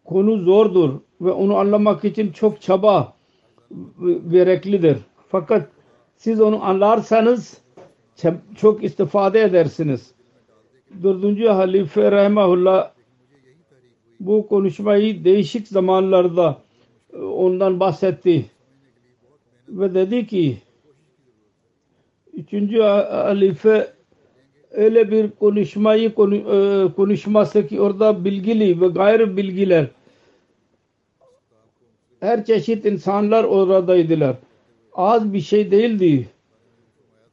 [0.06, 3.14] Konu zordur ve onu anlamak için çok çaba
[4.30, 4.98] gereklidir.
[5.28, 5.70] Fakat
[6.16, 7.62] siz onu anlarsanız
[8.56, 10.12] çok istifade edersiniz.
[11.04, 12.93] Dördüncü halife rahimahullah
[14.26, 16.58] bu konuşmayı değişik zamanlarda
[17.14, 18.46] e, ondan bahsetti.
[19.70, 20.58] Ve dedi ki
[22.34, 23.94] üçüncü halife
[24.72, 26.14] öyle bir konuşmayı e,
[26.96, 29.88] konuşması ki orada bilgili ve gayrı bilgiler
[32.24, 34.36] her çeşit insanlar oradaydılar.
[34.94, 36.28] Az bir şey değildi.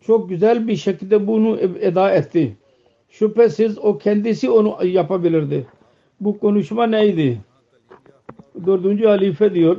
[0.00, 2.56] Çok güzel bir şekilde bunu eda etti.
[3.08, 5.66] Şüphesiz o kendisi onu yapabilirdi.
[6.20, 7.40] Bu konuşma neydi?
[8.66, 9.76] Dördüncü halife diyor.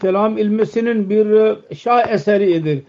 [0.00, 2.82] Kelam ilmesinin bir şah eseridir.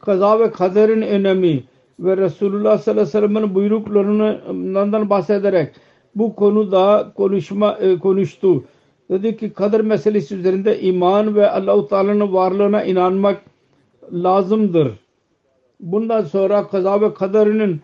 [0.00, 1.64] Kaza ve kaderin önemi
[2.00, 5.74] ve Resulullah sallallahu aleyhi ve sellem'in buyruklarından bahsederek
[6.14, 8.64] bu konuda konuşma e, konuştu.
[9.10, 13.42] Dedi ki kader meselesi üzerinde iman ve Allah-u Teala'nın varlığına inanmak
[14.12, 14.92] lazımdır.
[15.80, 17.80] Bundan sonra kaza ve kaderinin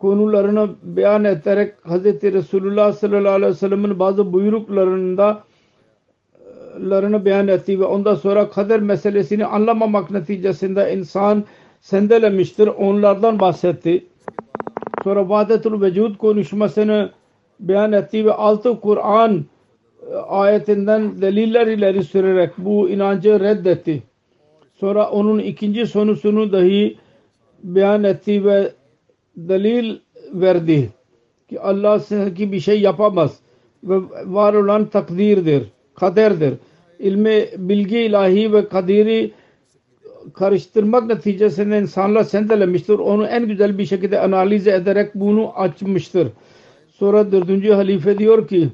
[0.00, 2.04] konularını beyan ederek Hz.
[2.04, 5.44] Resulullah sallallahu aleyhi ve sellem'in bazı buyruklarında
[6.80, 11.44] larını beyan etti ve ondan sonra kader meselesini anlamamak neticesinde insan
[11.80, 12.66] sendelemiştir.
[12.66, 14.06] Onlardan bahsetti.
[15.04, 17.10] Sonra Vahdetul Vecud konuşmasını
[17.60, 19.44] beyan etti ve altı Kur'an
[20.28, 24.02] ayetinden deliller ileri sürerek bu inancı reddetti.
[24.74, 26.98] Sonra onun ikinci sonusunu dahi
[27.62, 28.72] beyan etti ve
[29.38, 29.96] delil
[30.32, 30.90] verdi
[31.48, 32.00] ki Allah
[32.34, 33.38] ki bir şey yapamaz
[33.84, 35.62] ve var olan takdirdir,
[35.94, 36.54] kaderdir.
[36.98, 39.32] İlmi, bilgi ilahi ve kadiri
[40.34, 42.98] karıştırmak neticesinde insanlar sendelemiştir.
[42.98, 46.28] Onu en güzel bir şekilde analiz ederek bunu açmıştır.
[46.90, 48.68] Sonra dördüncü halife diyor ki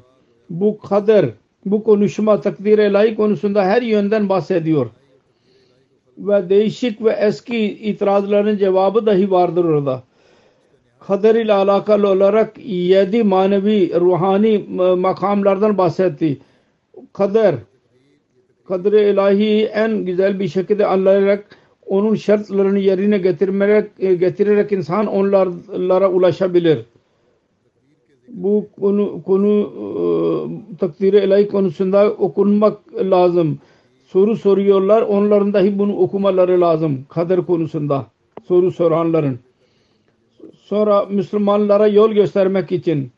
[0.51, 1.27] bu kader,
[1.67, 4.87] bu konuşma takdir ilahi konusunda her yönden bahsediyor.
[6.19, 10.03] Ve değişik ve eski itirazların cevabı dahi vardır orada
[11.07, 14.59] kader ile alakalı olarak yedi manevi ruhani
[14.97, 16.39] makamlardan bahsetti.
[17.13, 17.55] Kader
[18.69, 21.45] kader ilahi en güzel bir şekilde anlayarak
[21.87, 26.85] onun şartlarını yerine getirerek, getirerek insan onlara ulaşabilir.
[28.29, 29.87] bu konu konu e,
[30.77, 33.59] takdiri ilahi konusunda okunmak lazım.
[34.07, 35.03] Soru soruyorlar.
[35.03, 37.05] Onların dahi bunu okumaları lazım.
[37.09, 38.07] Kader konusunda
[38.45, 39.39] soru soranların.
[40.65, 43.13] Sonra Müslümanlara yol göstermek için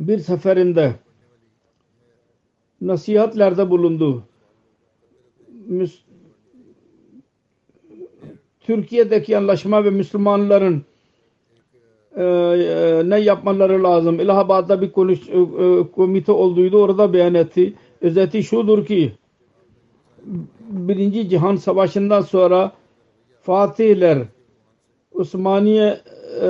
[0.00, 0.94] bir seferinde
[2.80, 4.22] nasihatlerde bulundu.
[8.60, 10.82] Türkiye'deki anlaşma ve Müslümanların
[12.16, 14.20] e, e, ne yapmaları lazım.
[14.20, 16.82] İlahabad'da bir konuş, e, e, komite olduydu.
[16.82, 17.74] Orada beyan etti.
[18.00, 19.12] Özeti şudur ki
[20.70, 22.72] Birinci Cihan Savaşı'ndan sonra
[23.42, 24.18] Fatihler
[25.14, 26.00] Osmaniye
[26.42, 26.48] e,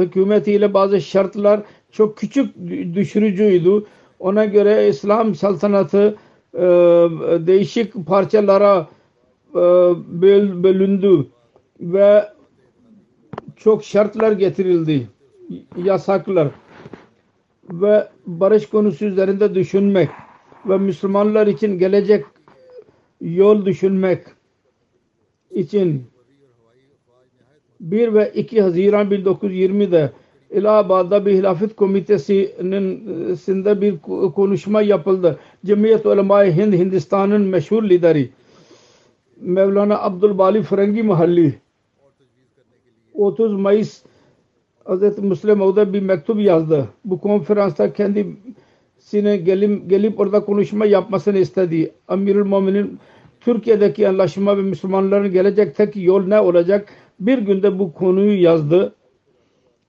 [0.00, 2.56] hükümetiyle bazı şartlar çok küçük
[2.94, 3.84] düşürücüydü.
[4.18, 6.16] Ona göre İslam saltanatı
[6.54, 6.60] e,
[7.46, 8.88] değişik parçalara
[9.54, 9.60] e,
[10.22, 11.26] böl, bölündü
[11.80, 12.28] ve
[13.56, 15.08] çok şartlar getirildi.
[15.76, 16.48] Yasaklar
[17.70, 20.08] ve barış konusu üzerinde düşünmek
[20.68, 22.24] ve Müslümanlar için gelecek
[23.20, 24.24] yol düşünmek
[25.50, 26.11] için
[27.82, 30.12] 1 ve 2 Haziran 1920'de
[30.50, 33.98] İlahabad'da bir hilafet komitesinin sinde bir
[34.34, 35.38] konuşma yapıldı.
[35.66, 38.30] Cemiyet Ulema-i Hind Hindistan'ın meşhur lideri
[39.40, 41.54] Mevlana Abdülbali Frengi Mahalli
[43.14, 44.02] 30 Mayıs
[44.86, 45.18] Hz.
[45.18, 46.88] Müslim Mev'de bir mektup yazdı.
[47.04, 51.92] Bu konferansta kendisine gelip, gelip orada konuşma yapmasını istedi.
[52.08, 52.98] Amirül Mu'minin
[53.40, 56.88] Türkiye'deki anlaşma ve Müslümanların gelecekteki yol ne olacak?
[57.20, 58.94] Bir günde bu konuyu yazdı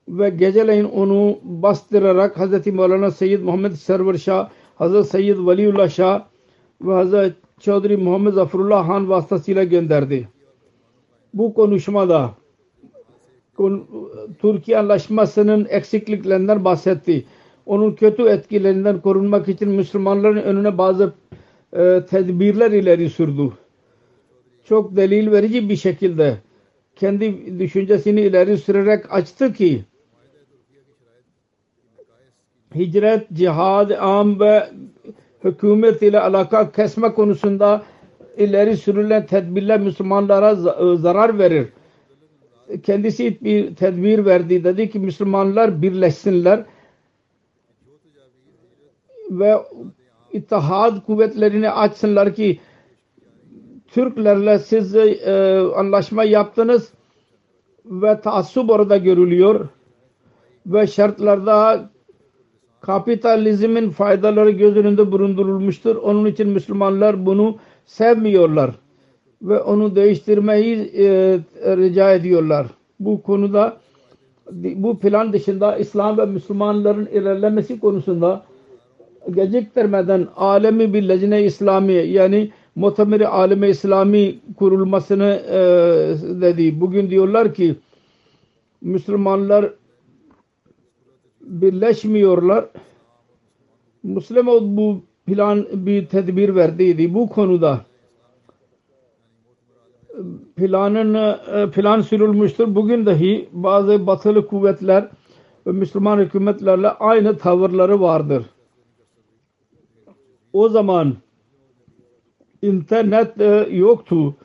[0.07, 2.67] ve geceleyin onu bastırarak Hz.
[2.67, 4.49] Mevlana Seyyid Muhammed Server Şah,
[4.79, 5.09] Hz.
[5.09, 6.23] Seyyid Valiullah Şah
[6.81, 7.33] ve Hz.
[7.59, 10.29] Çaudhri Muhammed Zafarullah Han vasıtasıyla gönderdi.
[11.33, 12.31] Bu konuşmada
[14.41, 17.25] Türkiye anlaşmasının eksikliklerinden bahsetti.
[17.65, 21.13] Onun kötü etkilerinden korunmak için Müslümanların önüne bazı
[21.73, 23.51] e, tedbirler ileri sürdü.
[24.65, 26.37] Çok delil verici bir şekilde
[26.95, 29.83] kendi düşüncesini ileri sürerek açtı ki
[32.75, 34.69] hicret, cihad, am ve
[35.43, 37.83] hükümet ile alaka kesme konusunda
[38.37, 41.67] ileri sürülen tedbirler Müslümanlara e, zarar verir.
[42.83, 44.63] Kendisi bir tedbir verdi.
[44.63, 46.65] Dedi ki Müslümanlar birleşsinler
[49.31, 49.55] ve
[50.33, 52.59] ittihad kuvvetlerini açsınlar ki
[53.93, 56.93] Türklerle siz e, anlaşma yaptınız
[57.85, 59.67] ve taassup orada görülüyor
[60.65, 61.89] ve şartlarda
[62.81, 65.95] kapitalizmin faydaları göz önünde bulundurulmuştur.
[65.95, 68.71] Onun için Müslümanlar bunu sevmiyorlar
[69.41, 71.39] ve onu değiştirmeyi e,
[71.77, 72.67] rica ediyorlar.
[72.99, 73.77] Bu konuda
[74.51, 78.43] bu plan dışında İslam ve Müslümanların ilerlemesi konusunda
[79.31, 85.59] geciktirmeden alemi bir lejne İslami yani muhtemeli alemi İslami kurulmasını e,
[86.41, 86.81] dedi.
[86.81, 87.75] Bugün diyorlar ki
[88.81, 89.73] Müslümanlar
[91.41, 92.65] birleşmiyorlar.
[94.03, 97.81] Müslüman bu plan bir tedbir verdiydi bu konuda.
[100.55, 102.75] Planın e, plan sürülmüştür.
[102.75, 105.09] Bugün dahi bazı batılı kuvvetler
[105.67, 108.45] ve Müslüman hükümetlerle aynı tavırları vardır.
[110.53, 111.15] O zaman
[112.63, 114.35] internet e, yoktu.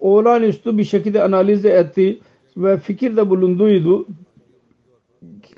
[0.00, 2.20] Olağanüstü bir şekilde analiz etti
[2.56, 4.06] ve fikirde bulunduydu.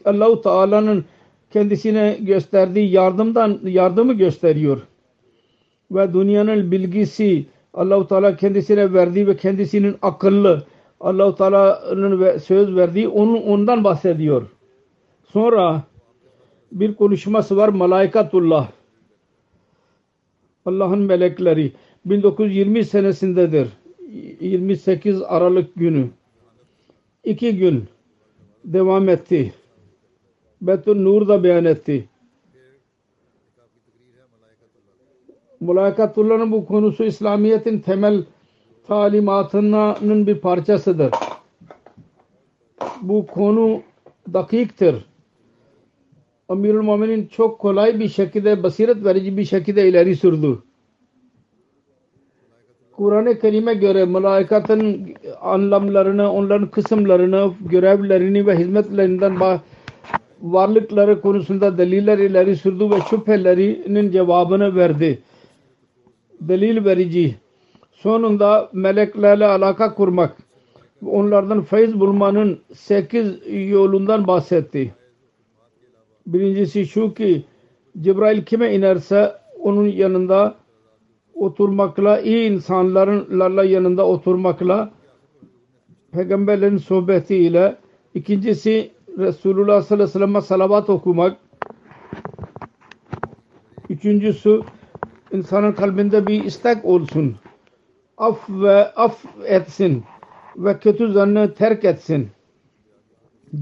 [0.04, 1.04] Allah-u Teala'nın
[1.52, 4.80] kendisine gösterdiği yardımdan yardımı gösteriyor.
[5.90, 10.62] Ve dünyanın bilgisi Allah-u Teala kendisine verdiği ve kendisinin akıllı
[11.00, 14.42] Allah-u Teala'nın söz verdiği onun ondan bahsediyor.
[15.32, 15.82] Sonra
[16.72, 18.68] bir konuşması var Malaikatullah.
[20.66, 21.72] Allah'ın melekleri
[22.04, 23.68] 1920 senesindedir.
[24.40, 26.08] 28 Aralık günü.
[27.24, 27.84] iki gün
[28.64, 29.52] devam etti.
[30.62, 32.08] Betül Nur da beyan etti.
[35.60, 38.24] Mulakatullah'ın bu konusu İslamiyet'in temel
[38.86, 41.10] talimatının bir parçasıdır.
[43.02, 43.82] Bu konu
[44.32, 45.05] dakiktir.
[46.48, 50.58] Amirul Mu'minin çok kolay bir şekilde, basiret verici bir şekilde ileri sürdü.
[52.92, 59.36] Kur'an-ı Kerim'e göre malaikatın anlamlarını, onların kısımlarını, görevlerini ve hizmetlerinden
[60.42, 65.18] varlıkları konusunda deliller ileri sürdü ve şüphelerinin cevabını verdi.
[66.40, 67.36] Delil verici.
[67.92, 70.36] Sonunda meleklerle alaka kurmak,
[71.06, 73.36] onlardan feyz bulmanın sekiz
[73.70, 74.94] yolundan bahsetti.
[76.26, 77.44] Birincisi şu ki
[78.00, 80.54] Cebrail kime inerse onun yanında
[81.34, 84.90] oturmakla, iyi insanlarla yanında oturmakla,
[86.12, 87.76] peygamberlerin sohbetiyle,
[88.14, 91.36] ikincisi Resulullah sallallahu aleyhi ve sellem'e salavat okumak,
[93.90, 94.60] üçüncüsü
[95.32, 97.36] insanın kalbinde bir istek olsun.
[98.18, 100.04] Af ve af etsin
[100.56, 102.28] ve kötü zannı terk etsin.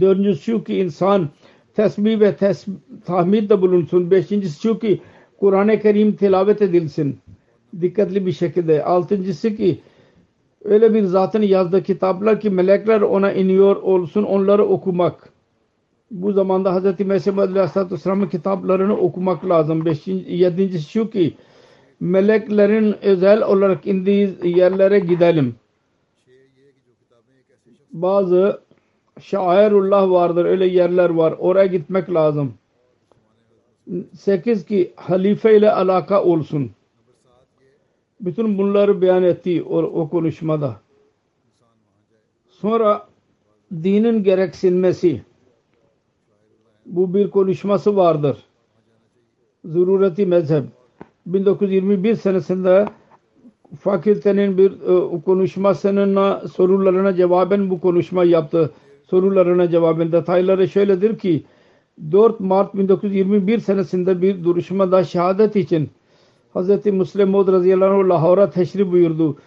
[0.01, 1.29] Dördüncüsü ki insan
[1.75, 2.67] tesbih ve tes
[3.07, 4.11] tahmidde bulunsun.
[4.11, 5.01] Beşincisi şu ki
[5.39, 7.19] Kur'an-ı Kerim tilavet edilsin.
[7.81, 8.85] Dikkatli bir şekilde.
[8.85, 9.81] Altıncısı ki
[10.65, 15.33] öyle bir zatın yazdığı kitaplar ki melekler ona iniyor olsun onları okumak.
[16.11, 17.07] Bu zamanda Hz.
[17.07, 19.85] Mesih Aleyhisselatü Vesselam'ın kitaplarını okumak lazım.
[19.85, 21.35] Beşinci, yedincisi şu ki
[22.01, 25.55] meleklerin özel olarak indiği yerlere gidelim.
[27.93, 28.61] Bazı
[29.21, 30.45] şairullah vardır.
[30.45, 31.35] Öyle yerler var.
[31.39, 32.55] Oraya gitmek lazım.
[34.13, 36.71] Sekiz ki halife ile alaka olsun.
[38.21, 40.81] Bütün bunları beyan etti o, o konuşmada.
[42.49, 43.07] Sonra
[43.73, 45.23] dinin gereksinmesi.
[46.87, 48.39] Bu bir konuşması vardır.
[49.65, 50.65] Zurureti mezhep.
[51.27, 52.89] 1921 senesinde
[53.81, 58.71] fakültenin bir e, konuşmasının sorularına cevaben bu konuşma yaptı.
[59.15, 61.45] Sorularına cevaben detayları şöyledir ki
[62.13, 65.91] 4 Mart 1921 senesinde bir duruşmada şehadet için
[66.55, 66.87] Hz.
[66.87, 69.39] Müslim Maud radıyallahu anh Lahor'a teşrif buyurdu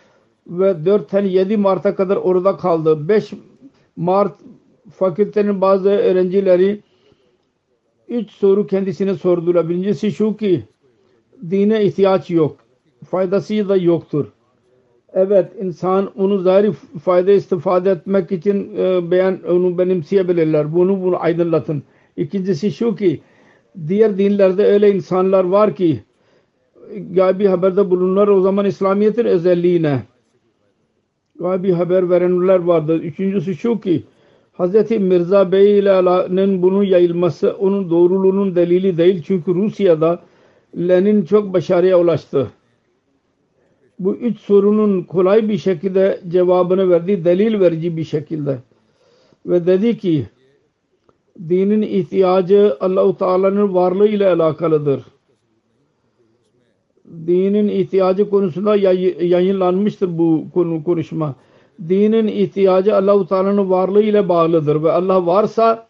[0.47, 3.09] ve 4 tane 7 Mart'a kadar orada kaldı.
[3.09, 3.33] 5
[3.95, 4.35] Mart
[4.91, 6.81] fakültenin bazı öğrencileri
[8.07, 9.69] üç soru kendisine sordular.
[9.69, 10.63] Birincisi şu ki
[11.49, 12.57] dine ihtiyaç yok.
[13.09, 14.25] Faydası da yoktur.
[15.17, 16.71] Evet insan onu zahiri
[17.03, 20.73] fayda istifade etmek için e, beyan onu benimseyebilirler.
[20.73, 21.83] Bunu bunu aydınlatın.
[22.17, 23.21] İkincisi şu ki
[23.87, 26.03] diğer dinlerde öyle insanlar var ki
[27.11, 30.01] gaybi haberde bulunurlar o zaman İslamiyet'in özelliğine
[31.39, 32.99] gaybi haber verenler vardır.
[33.01, 34.03] Üçüncüsü şu ki
[34.59, 34.91] Hz.
[34.91, 39.23] Mirza Bey ile'nin bunun yayılması onun doğruluğunun delili değil.
[39.27, 40.19] Çünkü Rusya'da
[40.77, 42.47] Lenin çok başarıya ulaştı.
[43.99, 47.25] Bu üç sorunun kolay bir şekilde cevabını verdi.
[47.25, 48.59] Delil verici bir şekilde.
[49.45, 50.25] Ve dedi ki
[51.49, 55.03] dinin ihtiyacı Allahu Teala'nın varlığı ile alakalıdır.
[57.27, 61.35] Dinin ihtiyacı konusunda yayınlanmıştır bu konu konuşma.
[61.89, 65.87] Dinin ihtiyacı Allahu Teala'nın varlığı ile bağlıdır ve Allah varsa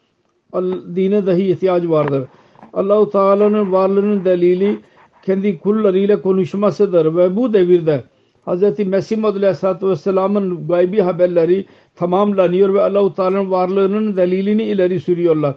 [0.95, 2.27] dine dahi ihtiyacı vardır.
[2.73, 4.79] Allahu Teala'nın varlığının delili
[5.27, 8.03] kendi kullarıyla konuşmasıdır ve bu devirde
[8.45, 8.79] Hz.
[8.79, 11.65] Mesih Aleyhisselatü Vesselam'ın gaybi haberleri
[11.95, 15.55] tamamlanıyor ve Allahu Teala'nın varlığının delilini ileri sürüyorlar.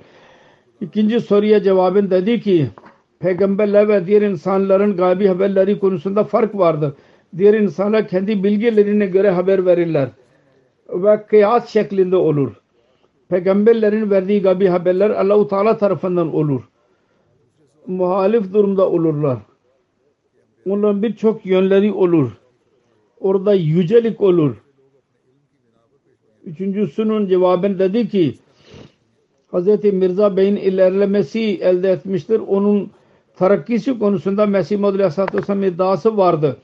[0.81, 2.66] İkinci soruya cevabın dedi ki
[3.18, 6.93] peygamberler ve diğer insanların gaybi haberleri konusunda fark vardır.
[7.37, 10.09] Diğer insanlar kendi bilgilerine göre haber verirler
[10.89, 12.53] ve kıyas şeklinde olur.
[13.29, 16.62] Peygamberlerin verdiği gaybi haberler Allahu Teala tarafından olur.
[17.87, 19.39] Muhalif durumda olurlar.
[20.67, 22.31] Onların birçok yönleri olur.
[23.21, 24.57] Orada yücelik olur.
[26.45, 28.35] Üçüncüsünün cevabın dedi ki
[29.53, 29.85] Hz.
[29.85, 32.41] Mirza Bey'in ilerlemesi elde etmiştir.
[32.49, 32.91] Onun
[33.37, 36.57] tarakkisi konusunda Mesih Muhammed Aleyhisselatü Vesselam iddiası vardı.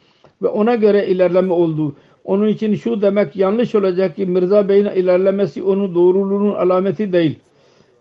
[0.43, 1.95] Ve ona göre ilerleme oldu.
[2.25, 7.39] Onun için şu demek yanlış olacak ki Mirza Bey'in ilerlemesi onun doğruluğunun alameti değil.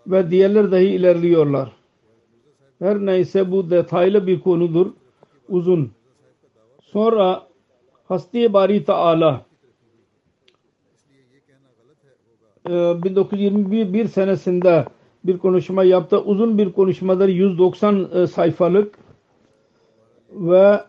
[0.08, 1.72] Ve diğerler dahi ilerliyorlar.
[2.80, 4.88] Her neyse bu detaylı bir konudur.
[5.50, 5.92] Uzun.
[6.82, 7.48] Sonra
[8.08, 9.46] Hasti Bari Taala
[12.68, 14.86] 1921 senesinde
[15.24, 16.22] bir konuşma yaptı.
[16.22, 17.28] Uzun bir konuşmadır.
[17.28, 18.98] 190 sayfalık
[20.32, 20.84] ve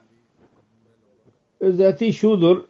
[1.61, 2.65] özeti şudur.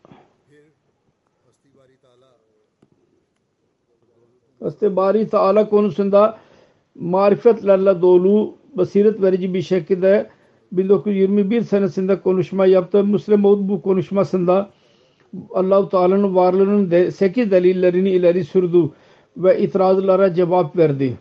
[4.61, 6.39] Hasti Bari Taala konusunda
[6.95, 10.31] marifetlerle dolu basiret verici bir şekilde
[10.73, 13.05] 1921 senesinde konuşma yaptı.
[13.05, 14.71] Müslim Maud bu konuşmasında
[15.51, 18.91] Allah-u Teala'nın varlığının de, 8 delillerini ileri sürdü
[19.37, 21.17] ve itirazlara cevap verdi.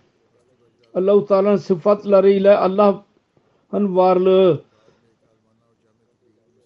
[0.93, 4.61] Allah-u Teala'nın sıfatlarıyla Allah'ın varlığı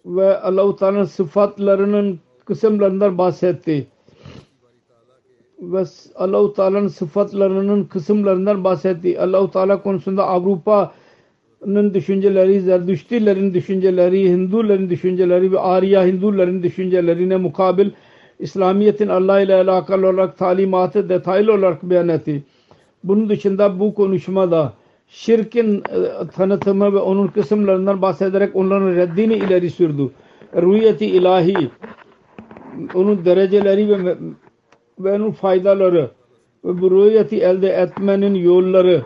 [0.06, 3.86] ve Allah-u Teala'nın sıfatlarının kısımlarından bahsetti.
[5.60, 9.20] Ve Allah-u Teala'nın sıfatlarının kısımlarından bahsetti.
[9.20, 10.92] Allah-u Teala konusunda Avrupa
[11.94, 17.90] düşünceleri, Zerdüştilerin düşünceleri, Hinduların düşünceleri ve Arya Hinduların düşüncelerine mukabil
[18.38, 22.42] İslamiyet'in Allah ile alakalı olarak talimatı detaylı olarak beyan etti.
[23.04, 24.72] Bunun dışında bu konuşmada
[25.08, 30.10] şirkin e, tanıtımı ve onun kısımlarından bahsederek onların reddini ileri sürdü.
[30.56, 31.70] Rüyeti ilahi,
[32.94, 34.16] onun dereceleri ve,
[34.98, 36.10] ve onun faydaları
[36.64, 39.02] ve bu rüyeti elde etmenin yolları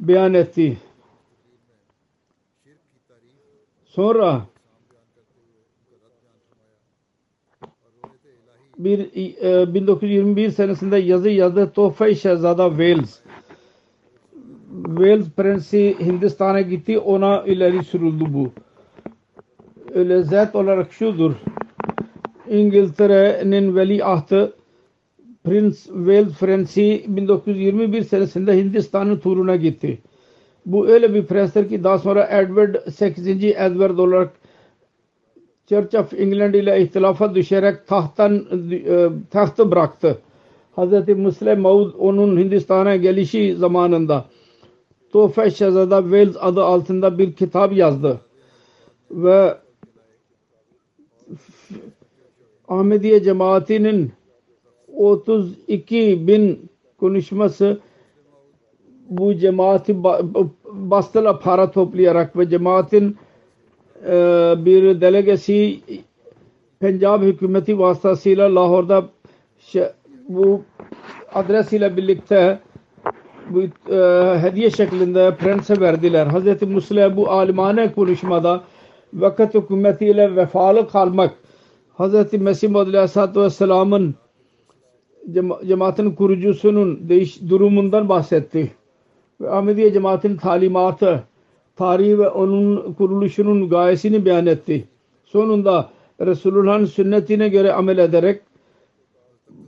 [0.00, 0.76] beyan etti.
[3.88, 4.46] Sonra
[8.78, 8.98] bir
[9.42, 13.20] e, 1921 senesinde yazı yazdı Tuhfe-i Şehzada Wales.
[14.86, 18.52] Wales Prensi Hindistan'a gitti ona ileri sürüldü bu.
[19.96, 21.34] Lezzet olarak şudur.
[22.50, 24.52] İngiltere'nin veliahtı
[25.44, 29.98] Prince Wales Prensi 1921 senesinde Hindistan'ın turuna gitti.
[30.68, 33.28] Bu öyle bir prenstir ki daha sonra Edward 8.
[33.44, 34.32] Edward olarak
[35.66, 40.18] Church of England ile ihtilafa düşerek tahttan e, tahtı bıraktı.
[40.76, 41.08] Hz.
[41.08, 44.24] Muslim Maud onun Hindistan'a gelişi zamanında
[45.12, 48.20] Tuhfe Şehzada Wales adı altında bir kitap yazdı.
[49.10, 49.54] Ve
[52.68, 54.12] Ahmediye cemaatinin
[54.96, 57.80] 32 bin konuşması
[59.08, 59.96] bu cemaati
[60.78, 63.16] bastıla para toplayarak ve cemaatin
[64.06, 64.12] e,
[64.58, 65.80] bir delegesi
[66.80, 69.08] Pencab hükümeti vasıtasıyla Lahor'da
[70.28, 70.62] bu
[71.34, 72.58] adres ile birlikte
[73.50, 73.62] bu
[73.94, 73.98] e,
[74.40, 76.26] hediye şeklinde prense verdiler.
[76.26, 76.62] Hz.
[76.62, 78.62] Musleh bu alimane konuşmada
[79.14, 81.34] vakit hükümetiyle vefalı kalmak
[81.98, 82.32] Hz.
[82.32, 84.14] Mesih Maud Aleyhisselatü Vesselam'ın
[85.66, 88.72] cemaatin kurucusunun değiş durumundan bahsetti.
[89.40, 91.24] Ve Ahmediye cemaatin talimatı,
[91.76, 94.84] tarihi ve onun kuruluşunun gayesini beyan etti.
[95.24, 98.40] Sonunda Resulullah'ın sünnetine göre amel ederek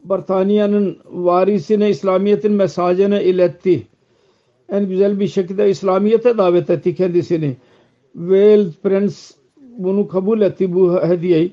[0.05, 3.87] Britanya'nın varisine İslamiyet'in mesajını iletti.
[4.69, 7.57] En güzel bir şekilde İslamiyet'e davet etti kendisini.
[8.13, 9.17] Wales Prince
[9.57, 11.53] bunu kabul etti bu hediyeyi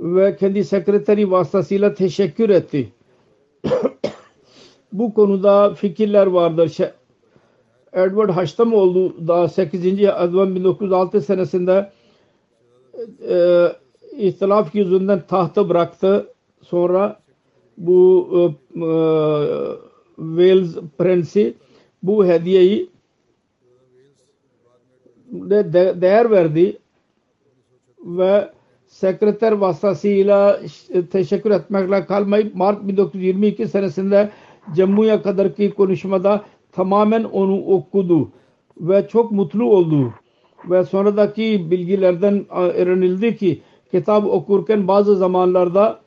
[0.00, 2.92] ve kendi sekreteri vasıtasıyla teşekkür etti.
[4.92, 6.76] bu konuda fikirler vardır.
[7.94, 10.08] Edward Haştamoğlu da 8.
[10.08, 11.90] Advan 1906 senesinde
[13.28, 13.66] e,
[14.16, 16.26] ihtilaf yüzünden tahtı bıraktı.
[16.62, 17.20] Sonra
[17.78, 18.88] bu e, e,
[20.16, 21.54] Wales Prensi
[22.02, 22.90] bu hediyeyi
[25.32, 26.78] de, de değer verdi
[28.04, 28.50] ve
[28.86, 30.60] sekreter vasıtasıyla
[31.10, 34.30] teşekkür etmekle kalmayıp Mart 1922 senesinde
[34.76, 36.44] Cemmu'ya kadarki konuşmada
[36.74, 38.28] tamamen onu okudu
[38.80, 40.12] ve çok mutlu oldu
[40.70, 46.00] ve sonradaki bilgilerden öğrenildi ki kitap okurken bazı zamanlarda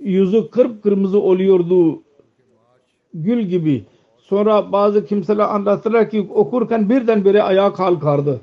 [0.00, 0.50] yüzü
[0.82, 2.02] kırmızı oluyordu
[3.14, 3.84] gül gibi.
[4.18, 8.40] Sonra bazı kimseler anlattılar ki okurken birdenbire ayağa kalkardı.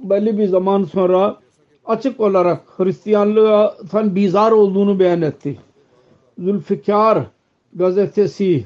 [0.00, 1.36] Belli bir zaman sonra
[1.84, 5.58] açık olarak Hristiyanlığa bizar olduğunu beyan etti.
[6.38, 7.18] Zülfikar
[7.74, 8.64] gazetesi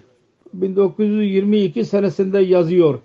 [0.52, 2.98] 1922 senesinde yazıyor.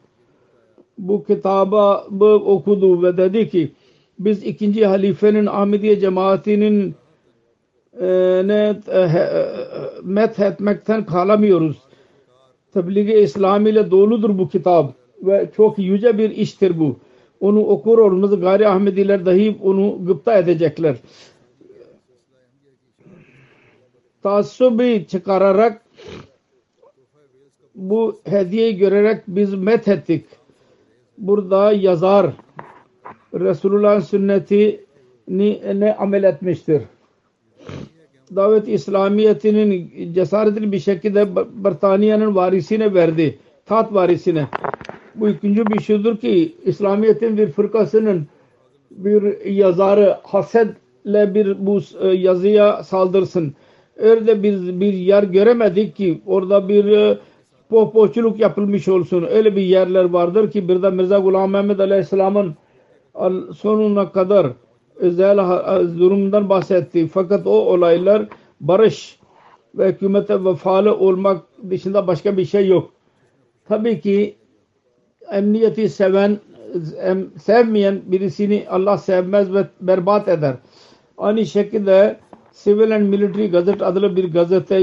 [0.97, 3.71] Bu kitabı okudu ve dedi ki
[4.19, 6.95] biz ikinci halifenin Ahmediye cemaatinin
[7.99, 8.07] e,
[8.45, 9.37] ne e, e,
[10.03, 11.77] met etmekten kalamıyoruz.
[12.73, 14.93] Tebliğ-i İslam ile doludur bu kitap
[15.23, 16.99] ve çok yüce bir iştir bu.
[17.39, 20.95] Onu okur olmaz gayri Ahmediler dahi onu gıpta edecekler.
[24.23, 25.84] Taassubi çıkararak
[27.75, 30.25] bu hediyeyi görerek biz met ettik.
[31.17, 32.31] Burada yazar
[33.33, 34.79] Resulullah'ın sünnetini
[35.75, 36.81] ne amel etmiştir.
[38.35, 43.39] Davet İslamiyetinin cesaretli bir şekilde Britanya'nın varisine verdi.
[43.65, 44.47] Taht varisine.
[45.15, 48.27] Bu ikinci bir şeydir ki İslamiyet'in bir fırkasının
[48.91, 53.53] bir yazarı hasedle bir bu e, yazıya saldırsın.
[53.97, 57.17] Öyle bir, bir yer göremedik ki orada bir e,
[57.69, 59.27] pohpohçuluk yapılmış olsun.
[59.29, 62.55] Öyle bir yerler vardır ki bir de Mirza Gulam Mehmet Aleyhisselam'ın
[63.55, 64.47] sonuna kadar
[64.95, 65.37] özel
[65.99, 67.07] durumundan bahsetti.
[67.07, 68.25] Fakat o olaylar
[68.61, 69.19] barış
[69.75, 72.91] ve hükümete vefalı olmak dışında başka bir şey yok.
[73.67, 74.35] Tabii ki
[75.31, 76.39] emniyeti seven
[77.41, 80.55] sevmeyen birisini Allah sevmez ve berbat eder.
[81.17, 82.19] Aynı şekilde
[82.63, 84.75] Civil and Military Gazette adlı bir gazete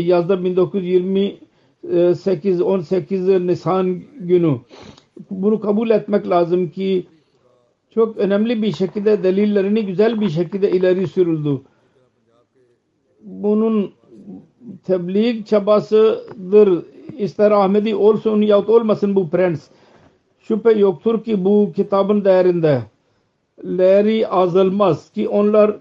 [0.00, 1.49] yazdı 1928
[1.84, 4.58] 18 Nisan günü.
[5.30, 7.06] Bunu kabul etmek lazım ki
[7.94, 11.60] çok önemli bir şekilde delillerini güzel bir şekilde ileri sürüldü.
[13.22, 13.92] Bunun
[14.84, 16.84] tebliğ çabasıdır.
[17.18, 19.68] İster Ahmedi olsun yahut olmasın bu prens.
[20.40, 22.82] şüphe yoktur ki bu kitabın değerinde
[23.64, 25.76] leri azalmaz ki onlar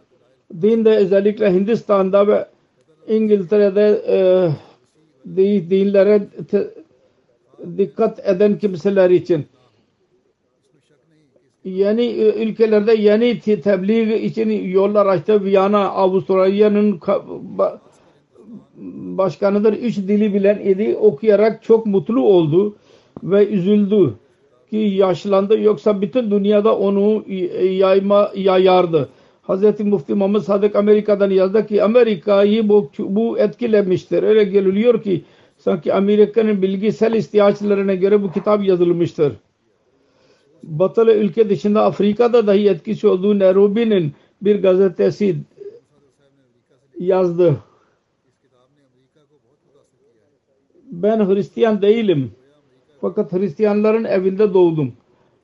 [0.62, 2.48] dinde özellikle Hindistan'da ve
[3.08, 4.18] İngiltere'de e,
[5.26, 6.68] dinlere te,
[7.78, 9.46] dikkat eden kimseler için
[11.66, 15.44] yeni e, ülkelerde yeni tebliğ için yollar açtı.
[15.44, 17.00] Viyana Avustralya'nın
[19.18, 19.74] başkanıdır.
[19.74, 20.98] Üç dili bilen idi.
[21.02, 22.76] Okuyarak çok mutlu oldu
[23.24, 24.14] ve üzüldü
[24.70, 25.60] ki yaşlandı.
[25.60, 27.24] Yoksa bütün dünyada onu
[27.64, 29.10] yayma yayardı.
[29.50, 29.80] Hz.
[29.80, 34.24] Mufti Muhammed Sadık Amerika'dan yazdı ki Amerika'yı bu, bu etkilemiştir.
[34.24, 35.24] Öyle geliliyor ki
[35.58, 39.34] sanki Amerika'nın bilgisel ihtiyaçlarına göre bu kitap yazılmıştır.
[40.64, 45.36] Batılı ülke dışında Afrika'da dahi etkisi olduğu Nairobi'nin bir gazetesi
[47.00, 47.58] yazdı.
[50.92, 52.32] Ben Hristiyan değilim.
[53.02, 54.94] Fakat Hristiyanların evinde doğdum.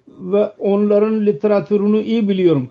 [0.08, 2.70] Ve onların literatürünü iyi biliyorum.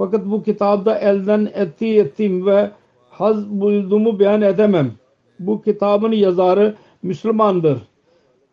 [0.00, 2.70] Fakat bu kitapta elden etti ettim ve
[3.10, 4.92] haz bulduğumu beyan edemem.
[5.38, 7.78] Bu kitabın yazarı Müslümandır.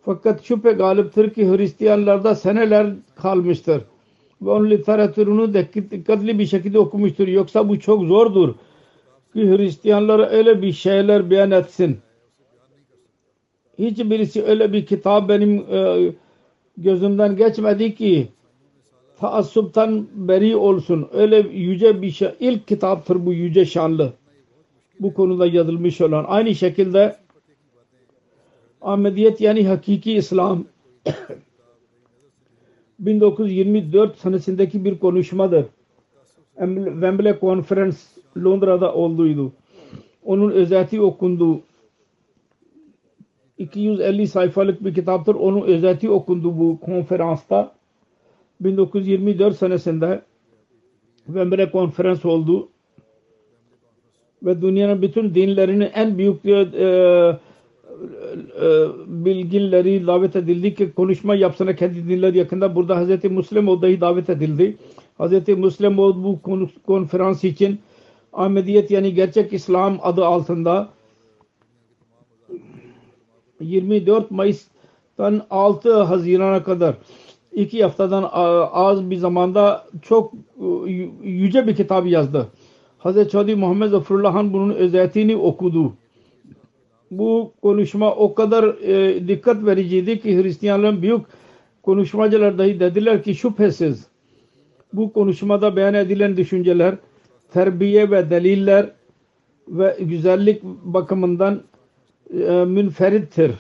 [0.02, 3.82] Fakat şüphe galiptir ki Hristiyanlarda seneler kalmıştır.
[4.42, 5.54] Ve onun literatürünü
[5.92, 7.28] dikkatli bir şekilde okumuştur.
[7.28, 8.54] Yoksa bu çok zordur.
[9.34, 11.98] Ki Hristiyanlara öyle bir şeyler beyan etsin.
[13.80, 16.12] Hiçbirisi öyle bir kitap benim e,
[16.78, 18.28] gözümden geçmedi ki
[19.20, 21.08] taassuptan beri olsun.
[21.14, 22.30] Öyle yüce bir şey.
[22.40, 24.14] İlk kitaptır bu yüce şanlı.
[25.00, 26.26] Bu konuda yazılmış olan.
[26.28, 27.16] Aynı şekilde
[28.82, 30.66] Ahmediyet yani hakiki İslam
[33.00, 35.66] 1924 senesindeki bir konuşmadır.
[36.58, 37.98] Wembley Conference
[38.38, 39.52] Londra'da olduydu.
[40.26, 41.62] Onun özeti okundu.
[43.58, 45.36] 250 sayfalık bir kitaptır.
[45.36, 47.77] Onun özeti okundu bu konferansta.
[48.60, 50.22] 1924 senesinde
[51.26, 52.70] Wembley Conference oldu.
[54.44, 56.54] Ve dünyanın bütün dinlerinin en büyük e,
[58.62, 58.68] e,
[59.08, 62.76] bilginleri davet edildi ki konuşma yapsana kendi dinleri yakında.
[62.76, 63.24] Burada Hz.
[63.24, 64.78] Müslim dahi davet edildi.
[65.20, 65.48] Hz.
[65.48, 66.40] Müslim bu
[66.88, 67.80] konferans için
[68.34, 70.90] Ahmediyet yani gerçek İslam adı altında
[73.62, 76.96] 24 Mayıs'tan 6 Haziran'a kadar
[77.58, 78.30] iki haftadan
[78.72, 80.34] az bir zamanda çok
[80.88, 80.92] e,
[81.24, 82.48] yüce bir kitap yazdı.
[83.00, 83.30] Hz.
[83.30, 85.94] Çadi Muhammed Zafurullah'ın bunun özetini okudu
[87.12, 91.22] bu konuşma o kadar e, dikkat vericiydi ki Hristiyanların büyük
[91.84, 94.08] konuşmacılar dahi dediler ki şüphesiz
[94.94, 96.96] bu konuşmada beyan edilen düşünceler
[97.54, 98.92] terbiye ve deliller
[99.68, 101.62] ve güzellik bakımından
[102.34, 103.52] e, münferittir.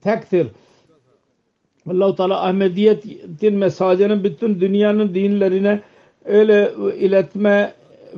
[0.00, 0.46] Tektir.
[1.90, 5.80] Allah-u Teala Ahmediyetin mesajının bütün dünyanın dinlerine
[6.24, 7.72] öyle iletme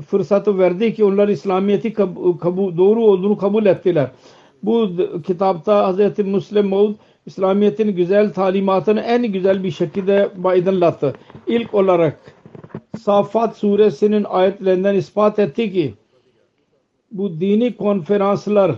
[0.07, 4.11] fırsatı verdi ki onlar İslamiyet'i kabul, doğru olduğunu kabul ettiler.
[4.63, 4.91] Bu
[5.27, 6.19] kitapta Hz.
[6.19, 6.95] Müslim Maud
[7.27, 11.13] İslamiyet'in güzel talimatını en güzel bir şekilde aydınlattı.
[11.47, 12.21] İlk olarak
[13.01, 15.95] Safat suresinin ayetlerinden ispat etti ki
[17.13, 18.73] bu dini konferanslar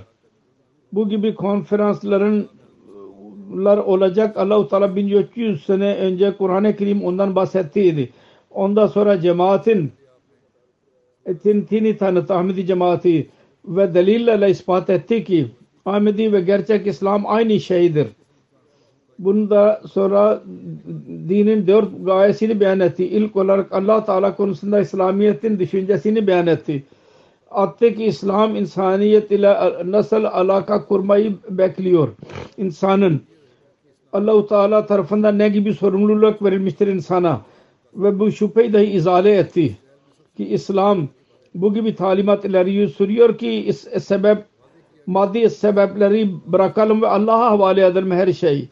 [0.93, 2.49] bu gibi konferansların
[3.87, 8.11] olacak Allah-u Teala 1400 sene önce Kur'an-ı Kerim ondan bahsettiydi.
[8.51, 9.93] Ondan sonra cemaatin
[11.43, 13.31] tini tanıt Ahmedi cemaati
[13.65, 15.47] ve delillerle ispat etti ki
[15.87, 18.07] Ahmedi ve gerçek İslam aynı şeydir.
[19.19, 20.43] Bunda sonra
[21.29, 23.05] dinin dört gayesini beyan etti.
[23.05, 26.85] İlk olarak Allah Teala konusunda İslamiyet'in düşüncesini beyan etti.
[27.51, 32.09] Attı ki İslam insaniyet ile nasıl alaka kurmayı bekliyor.
[32.59, 33.23] İnsanın
[34.17, 37.41] Allah-u Teala tarafından ne gibi sorumluluk verilmiştir insana
[37.95, 39.77] ve bu şüpheyi dahi izale etti
[40.37, 41.09] ki İslam
[41.55, 44.45] bu gibi talimat ileri sürüyor ki sebep
[45.07, 48.69] maddi sebepleri bırakalım ve Allah'a havale edelim her şey.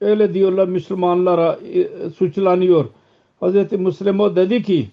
[0.00, 2.84] Öyle diyorlar Müslümanlara e, suçlanıyor.
[3.42, 3.72] Hz.
[3.72, 4.88] Müslim o dedi ki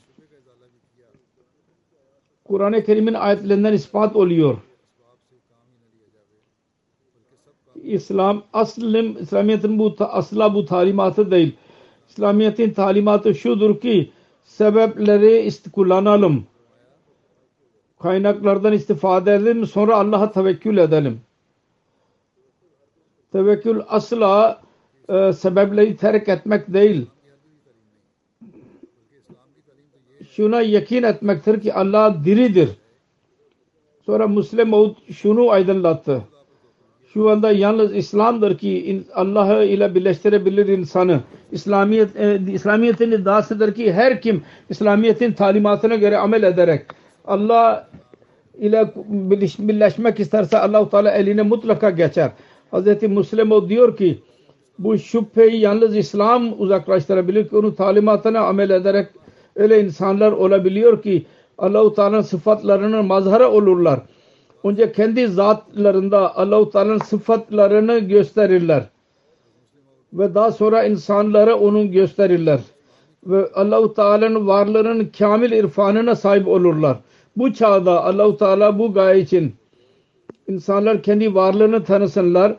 [2.45, 4.57] Kur'an-ı Kerim'in ayetlerinden ispat oluyor.
[7.87, 11.55] İslam aslım İslamiyet'in bu asla bu talimatı değil.
[12.09, 14.11] İslamiyet'in talimatı şudur ki
[14.43, 16.47] sebepleri kullanalım
[17.99, 21.21] kaynaklardan istifade edelim sonra Allah'a tevekkül edelim.
[23.31, 24.61] Tevekkül asla
[25.09, 27.05] e, sebepleri terk etmek değil.
[30.31, 32.69] Şuna yakin etmektir ki Allah diridir.
[34.05, 36.23] Sonra Müslim Maud şunu aydınlattı.
[37.13, 41.19] Şu anda yalnız İslam'dır ki Allah'ı ile birleştirebilir insanı.
[41.51, 46.85] İslamiyet, e, İslamiyet'in iddiasıdır ki her kim İslamiyet'in talimatına göre amel ederek
[47.25, 47.87] Allah
[48.59, 48.93] ile
[49.59, 52.31] birleşmek isterse Allah-u Teala eline mutlaka geçer.
[52.71, 53.03] Hz.
[53.03, 54.19] Müslim o diyor ki
[54.79, 59.07] bu şüpheyi yalnız İslam uzaklaştırabilir ki onun talimatına amel ederek
[59.55, 61.25] öyle insanlar olabiliyor ki
[61.57, 63.99] Allah-u Teala'nın sıfatlarının mazhara olurlar.
[64.67, 68.83] Önce kendi zatlarında Allah-u Teala'nın sıfatlarını gösterirler.
[70.13, 72.59] Ve daha sonra insanlara onun gösterirler.
[73.25, 76.97] Ve Allah-u Teala'nın varlığının kamil irfanına sahip olurlar.
[77.37, 79.55] Bu çağda Allah-u Teala bu gaye için
[80.47, 82.55] insanlar kendi varlığını tanısınlar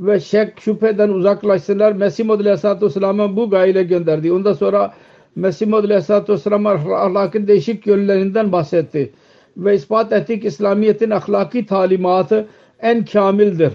[0.00, 1.92] ve şek şüpheden uzaklaşsınlar.
[1.92, 4.32] Mesih Muhammed Aleyhisselatü Vesselam'a bu gayle gönderdi.
[4.32, 4.94] Ondan sonra
[5.36, 9.12] Mesih Muhammed Aleyhisselatü Vesselam ahlakın değişik yönlerinden bahsetti.
[9.58, 12.46] Ve ispat etti ki İslamiyet'in ahlaki talimatı
[12.80, 13.72] en kamildir.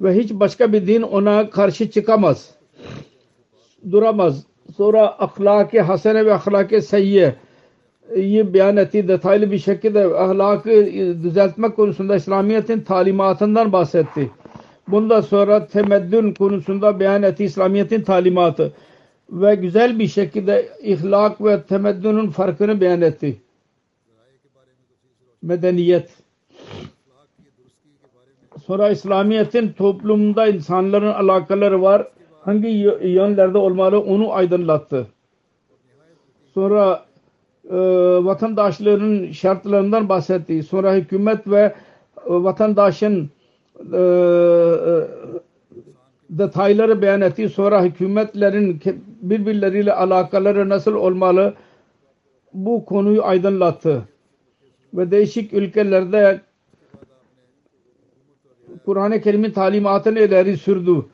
[0.00, 2.50] Ve hiç başka bir din ona karşı çıkamaz.
[3.90, 4.46] Duramaz.
[4.76, 7.34] Sonra ahlaki hasene ve ahlaki seyye
[8.14, 9.08] iyi beyan etti.
[9.08, 10.70] Detaylı bir şekilde ahlakı
[11.22, 14.30] düzeltmek konusunda İslamiyet'in talimatından bahsetti.
[14.88, 18.72] Bundan sonra temeddün konusunda beyan etti İslamiyet'in talimatı
[19.30, 23.36] ve güzel bir şekilde ihlak ve temeddünün farkını beyan etti.
[25.42, 26.10] Medeniyet.
[28.66, 32.08] Sonra İslamiyet'in toplumda insanların alakaları var.
[32.40, 32.68] Hangi
[33.02, 35.06] yönlerde olmalı onu aydınlattı.
[36.54, 37.04] Sonra
[37.70, 37.76] e,
[38.24, 40.62] vatandaşların şartlarından bahsetti.
[40.62, 41.74] Sonra hükümet ve e,
[42.26, 43.30] vatandaşın
[43.92, 44.00] e,
[46.30, 47.48] detayları beyan etti.
[47.48, 48.80] Sonra hükümetlerin
[49.22, 51.54] birbirleriyle alakaları nasıl olmalı
[52.54, 54.02] bu konuyu aydınlattı.
[54.94, 56.40] Ve değişik ülkelerde
[58.84, 61.06] Kur'an-ı Kerim'in talimatını ileri sürdü.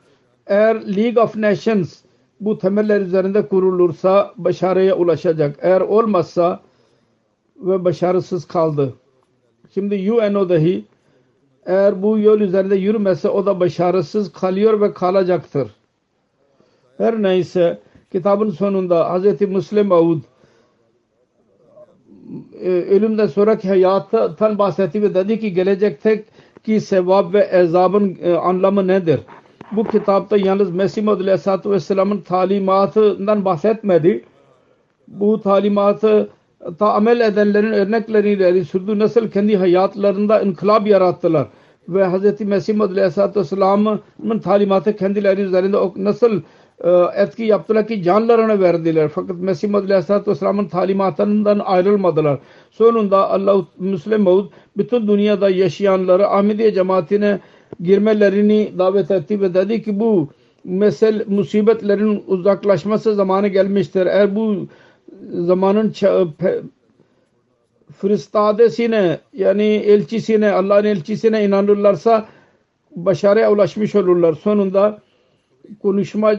[0.47, 1.99] Eğer League of Nations
[2.39, 5.55] bu temeller üzerinde kurulursa başarıya ulaşacak.
[5.61, 6.59] Eğer olmazsa
[7.57, 8.93] ve başarısız kaldı.
[9.73, 10.85] Şimdi UNO dahi
[11.65, 15.75] eğer bu yol üzerinde yürümese o da başarısız kalıyor ve kalacaktır.
[16.97, 17.79] Her neyse
[18.11, 19.41] kitabın sonunda Hz.
[19.41, 20.19] Müslim Maud
[22.61, 29.19] e, ölümden sonraki hayattan bahsetti ve dedi ki gelecekteki sevap ve ezabın e, anlamı nedir?
[29.71, 34.25] Bu kitapta yalnız Mesih Muhammed Aleyhisselatü Vesselam'ın talimatından bahsetmedi.
[35.07, 36.29] Bu talimatı
[36.79, 38.99] ta amel edenlerin örnekleriyle sürdü.
[38.99, 41.47] Nasıl kendi hayatlarında inkılap yarattılar.
[41.89, 42.41] Ve Hz.
[42.41, 46.41] Mesih Muhammed Aleyhisselatü Vesselam'ın talimatı kendileri üzerinde nasıl
[47.15, 49.09] etki yaptılar ki canlarını verdiler.
[49.15, 52.39] Fakat Mesih Muhammed Aleyhisselatü Vesselam'ın talimatından ayrılmadılar.
[52.71, 54.45] Sonunda Allah Müslim Maud
[54.77, 57.39] bütün dünyada yaşayanları Ahmediye cemaatine
[57.81, 60.29] girmelerini davet etti ve dedi ki bu
[60.63, 64.05] mesel musibetlerin uzaklaşması zamanı gelmiştir.
[64.05, 64.67] Eğer bu
[65.33, 65.93] zamanın
[67.97, 72.25] fristadesine yani elçisine Allah'ın elçisine inanırlarsa
[72.95, 74.33] başarıya ulaşmış olurlar.
[74.33, 74.99] Sonunda
[75.81, 76.33] konuşma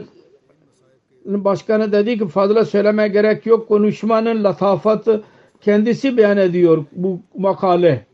[1.27, 3.67] başkanı dedi ki fazla söyleme gerek yok.
[3.67, 5.23] Konuşmanın latafatı
[5.61, 8.05] kendisi beyan ediyor bu makale.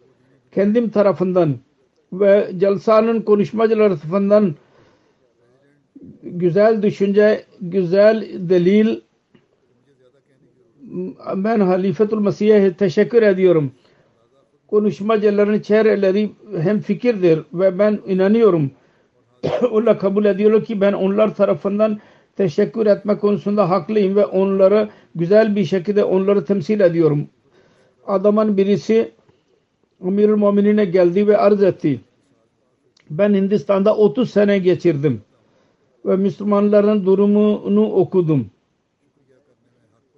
[0.52, 1.56] Kendim tarafından
[2.14, 4.56] ve celsanın konuşmacıları tarafından
[6.24, 9.00] güzel düşünce, güzel delil
[11.36, 13.72] ben Halifetul Mesih'e teşekkür ediyorum.
[14.68, 18.72] Konuşmacıların çehreleri hem fikirdir ve ben inanıyorum.
[19.72, 22.00] Onlar kabul ediyorlar ki ben onlar tarafından
[22.36, 27.28] teşekkür etme konusunda haklıyım ve onları güzel bir şekilde onları temsil ediyorum.
[28.08, 29.12] Adamın birisi
[30.04, 32.00] Amirul Muminine geldi ve arz etti.
[33.10, 35.22] Ben Hindistan'da 30 sene geçirdim
[36.06, 38.46] ve Müslümanların durumunu okudum.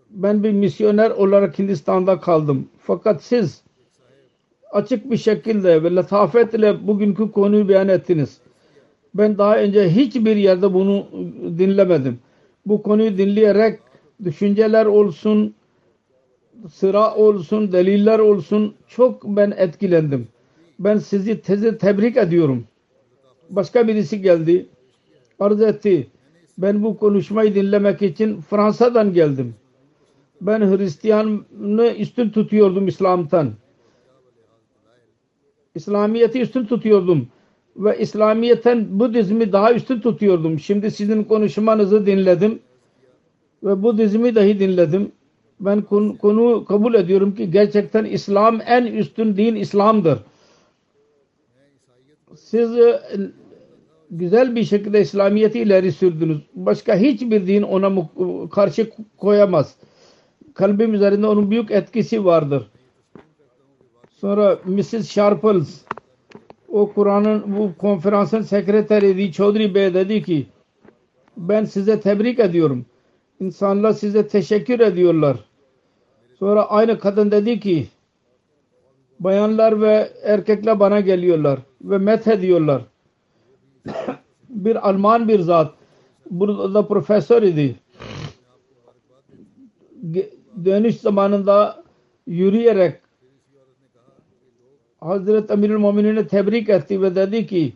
[0.10, 2.70] Ben bir misyoner olarak Hindistan'da kaldım.
[2.80, 3.62] Fakat siz
[4.72, 8.42] açık bir şekilde ve letafetle bugünkü konuyu beyan ettiniz.
[9.16, 11.08] Ben daha önce hiçbir yerde bunu
[11.58, 12.20] dinlemedim.
[12.66, 13.80] Bu konuyu dinleyerek
[14.24, 15.56] düşünceler olsun,
[16.74, 20.28] sıra olsun, deliller olsun çok ben etkilendim.
[20.80, 22.64] Ben sizi teze tebrik ediyorum.
[23.50, 24.66] Başka birisi geldi.
[25.40, 26.08] Arz etti.
[26.58, 29.56] Ben bu konuşmayı dinlemek için Fransa'dan geldim.
[30.42, 33.54] Ben Hristiyanı üstün tutuyordum İslam'tan.
[35.76, 37.28] İslamiyet'i üstün tutuyordum.
[37.78, 40.60] Ve İslamiyet'ten Budizmi daha üstün tutuyordum.
[40.60, 42.60] Şimdi sizin konuşmanızı dinledim.
[43.64, 45.12] Ve Budizmi dahi dinledim
[45.60, 50.20] ben konu, kabul ediyorum ki gerçekten İslam en üstün din İslam'dır.
[52.36, 53.02] Siz e,
[54.12, 56.38] güzel bir şekilde İslamiyet'i ileri sürdünüz.
[56.56, 58.10] Başka hiçbir din ona
[58.50, 59.76] karşı koyamaz.
[60.54, 62.68] Kalbim üzerinde onun büyük etkisi vardır.
[64.10, 65.10] Sonra Mrs.
[65.10, 65.86] Sharples
[66.76, 69.32] o Kur'an'ın bu konferansın sekreteriydi.
[69.32, 70.48] Chaudhry Bey dedi ki
[71.38, 72.86] ben size tebrik ediyorum.
[73.40, 75.38] İnsanlar size teşekkür ediyorlar.
[76.40, 77.88] Sonra aynı kadın dedi ki
[79.20, 82.82] bayanlar ve erkekler bana geliyorlar ve met ediyorlar.
[84.50, 85.74] bir Alman bir zat
[86.32, 87.76] burada profesör idi.
[90.66, 91.84] Dönüş zamanında
[92.28, 93.05] yürüyerek
[95.06, 97.74] Hazreti Emirül Muminin'e tebrik etti ve dedi ki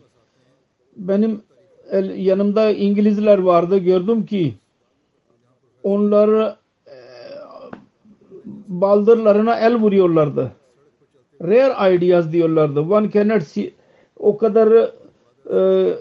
[0.96, 1.42] benim
[2.16, 4.54] yanımda İngilizler vardı gördüm ki
[5.82, 6.54] onları
[6.86, 6.96] e,
[8.68, 10.52] baldırlarına el vuruyorlardı.
[11.42, 12.80] Rare ideas diyorlardı.
[12.80, 13.70] One cannot see
[14.18, 15.96] o kadar e, e,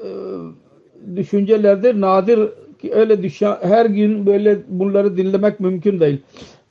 [1.16, 2.50] düşüncelerdir nadir
[2.82, 6.22] ki öyle düşen her gün böyle bunları dinlemek mümkün değil.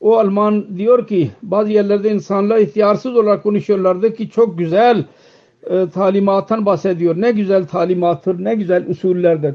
[0.00, 5.04] O Alman diyor ki bazı yerlerde insanlar ihtiyarsız olarak konuşuyorlardı ki çok güzel
[5.70, 7.20] e, talimattan bahsediyor.
[7.20, 9.54] Ne güzel talimattır, ne güzel usullerdir.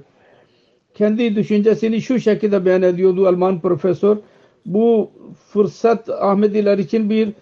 [0.93, 4.17] Kendi düşüncesini şu şekilde beyan ediyordu Alman profesör.
[4.65, 5.11] Bu
[5.53, 7.33] fırsat Ahmediler için bir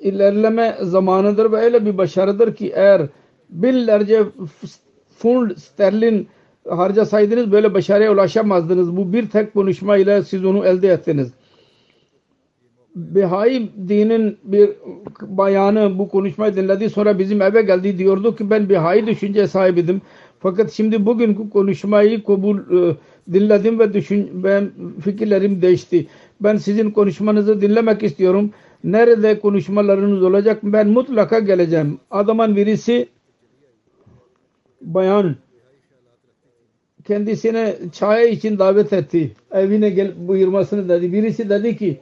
[0.00, 3.02] ilerleme zamanıdır ve öyle bir başarıdır ki eğer
[3.50, 4.22] binlerce
[5.18, 6.28] fund sterlin
[6.68, 8.96] harcasaydınız böyle başarıya ulaşamazdınız.
[8.96, 11.32] Bu bir tek konuşma ile siz onu elde ettiniz.
[12.94, 14.70] Behai dinin bir
[15.22, 20.00] bayanı bu konuşmayı dinledi sonra bizim eve geldi diyordu ki ben Behai düşünce sahibidim.
[20.40, 22.96] Fakat şimdi bugün konuşmayı kabul e,
[23.32, 24.70] dinledim ve düşün ben
[25.04, 26.06] fikirlerim değişti.
[26.40, 28.50] Ben sizin konuşmanızı dinlemek istiyorum.
[28.84, 30.58] Nerede konuşmalarınız olacak?
[30.62, 31.98] Ben mutlaka geleceğim.
[32.10, 33.08] Adamın birisi
[34.80, 35.36] bayan
[37.04, 39.32] kendisine çay için davet etti.
[39.50, 41.12] Evine gel buyurmasını dedi.
[41.12, 42.00] Birisi dedi ki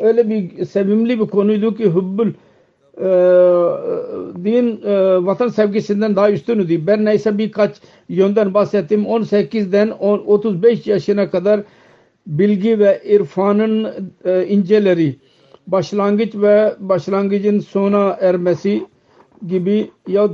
[0.00, 2.28] öyle bir sevimli bir konuydu ki hubbul
[2.98, 3.08] e,
[4.44, 6.86] din e, vatan sevgisinden daha üstündü.
[6.86, 7.76] Ben neyse birkaç
[8.08, 9.02] yönden bahsettim.
[9.04, 11.60] 18'den 35 yaşına kadar
[12.26, 13.88] bilgi ve irfanın
[14.24, 15.16] e, inceleri
[15.66, 18.82] başlangıç ve başlangıcın sona ermesi
[19.46, 20.28] gibi ya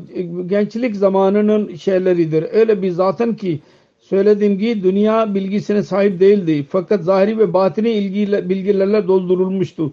[0.46, 2.46] gençlik zamanının şeyleridir.
[2.52, 3.60] Öyle bir zaten ki
[4.08, 6.66] söylediğim gibi dünya bilgisine sahip değildi.
[6.68, 9.92] Fakat zahiri ve batini ilgiyle, bilgilerle doldurulmuştu.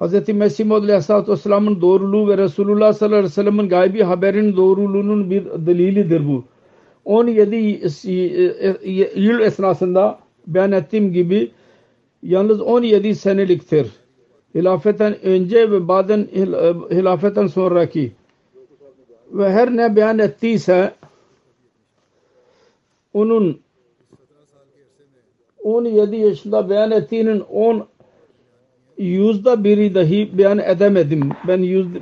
[0.00, 0.28] Hz.
[0.28, 6.28] Mesih Maud Aleyhisselatü Vesselam'ın doğruluğu ve Resulullah sallallahu aleyhi ve gaybi haberin doğruluğunun bir delilidir
[6.28, 6.44] bu.
[7.04, 7.56] 17
[9.16, 11.50] yıl esnasında beyan ettiğim gibi
[12.22, 13.90] yalnız 17 seneliktir.
[14.54, 16.28] Hilafetten önce ve bazen
[16.90, 18.12] hilafetten sonraki
[19.32, 20.92] ve her ne beyan ettiyse
[23.18, 23.60] onun
[25.62, 27.86] 17 yaşında beyan ettiğinin 10
[28.98, 31.30] yüzde biri dahi beyan edemedim.
[31.48, 31.98] Ben yüzde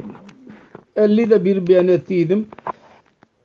[0.97, 2.47] 50 de bir beyan ettiydim.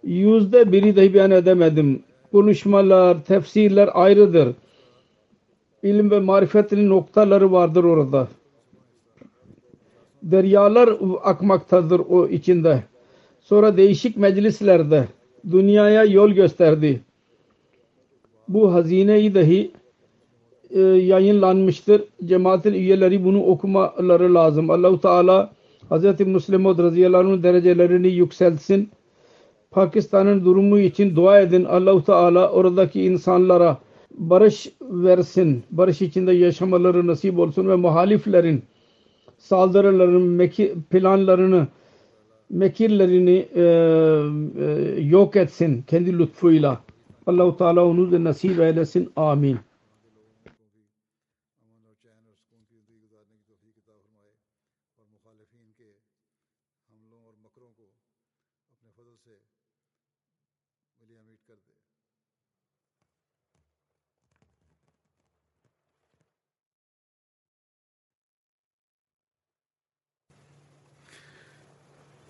[0.04, 2.04] Yüzde biri dahi beyan edemedim.
[2.32, 4.56] Konuşmalar, tefsirler ayrıdır.
[5.84, 8.28] İlim ve marifetin noktaları vardır orada.
[10.24, 10.90] Deryalar
[11.24, 12.84] akmaktadır o içinde.
[13.42, 15.08] Sonra değişik meclislerde
[15.52, 17.02] dünyaya yol gösterdi.
[18.54, 19.72] Bu hazineyi dahi
[20.70, 22.04] e, yayınlanmıştır.
[22.26, 24.70] Cemaatin üyeleri bunu okumaları lazım.
[24.70, 25.52] Allahu Teala
[25.92, 26.20] Hz.
[26.20, 28.90] Müslim Maud radıyallahu derecelerini yükseltsin.
[29.72, 31.64] Pakistan'ın durumu için dua edin.
[31.64, 33.78] Allahu Teala oradaki insanlara
[34.12, 35.64] barış versin.
[35.72, 38.64] Barış içinde yaşamaları nasip olsun ve muhaliflerin
[39.38, 40.50] saldırıların
[40.90, 41.68] planlarını
[42.50, 46.82] mekirlerini e, e, yok etsin kendi lütfuyla.
[47.28, 49.14] Allah-u Teala onu da nasip eylesin.
[49.16, 49.60] Amin.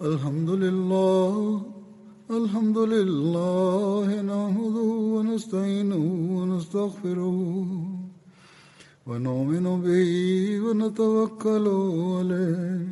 [0.02, 1.81] الحمد لله
[2.32, 6.06] الحمد لله نحمده ونستعينه
[6.38, 7.40] ونستغفره
[9.08, 10.12] ونؤمن به
[10.66, 11.66] ونتوكل
[12.18, 12.88] عليه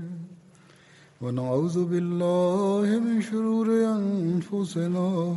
[1.21, 3.67] ونعوذ بالله من شرور
[3.99, 5.35] أنفسنا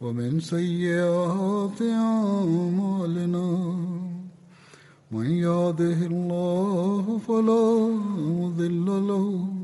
[0.00, 3.48] ومن سيئات أعمالنا.
[5.12, 7.66] من يهده الله فلا
[8.40, 9.63] مضل له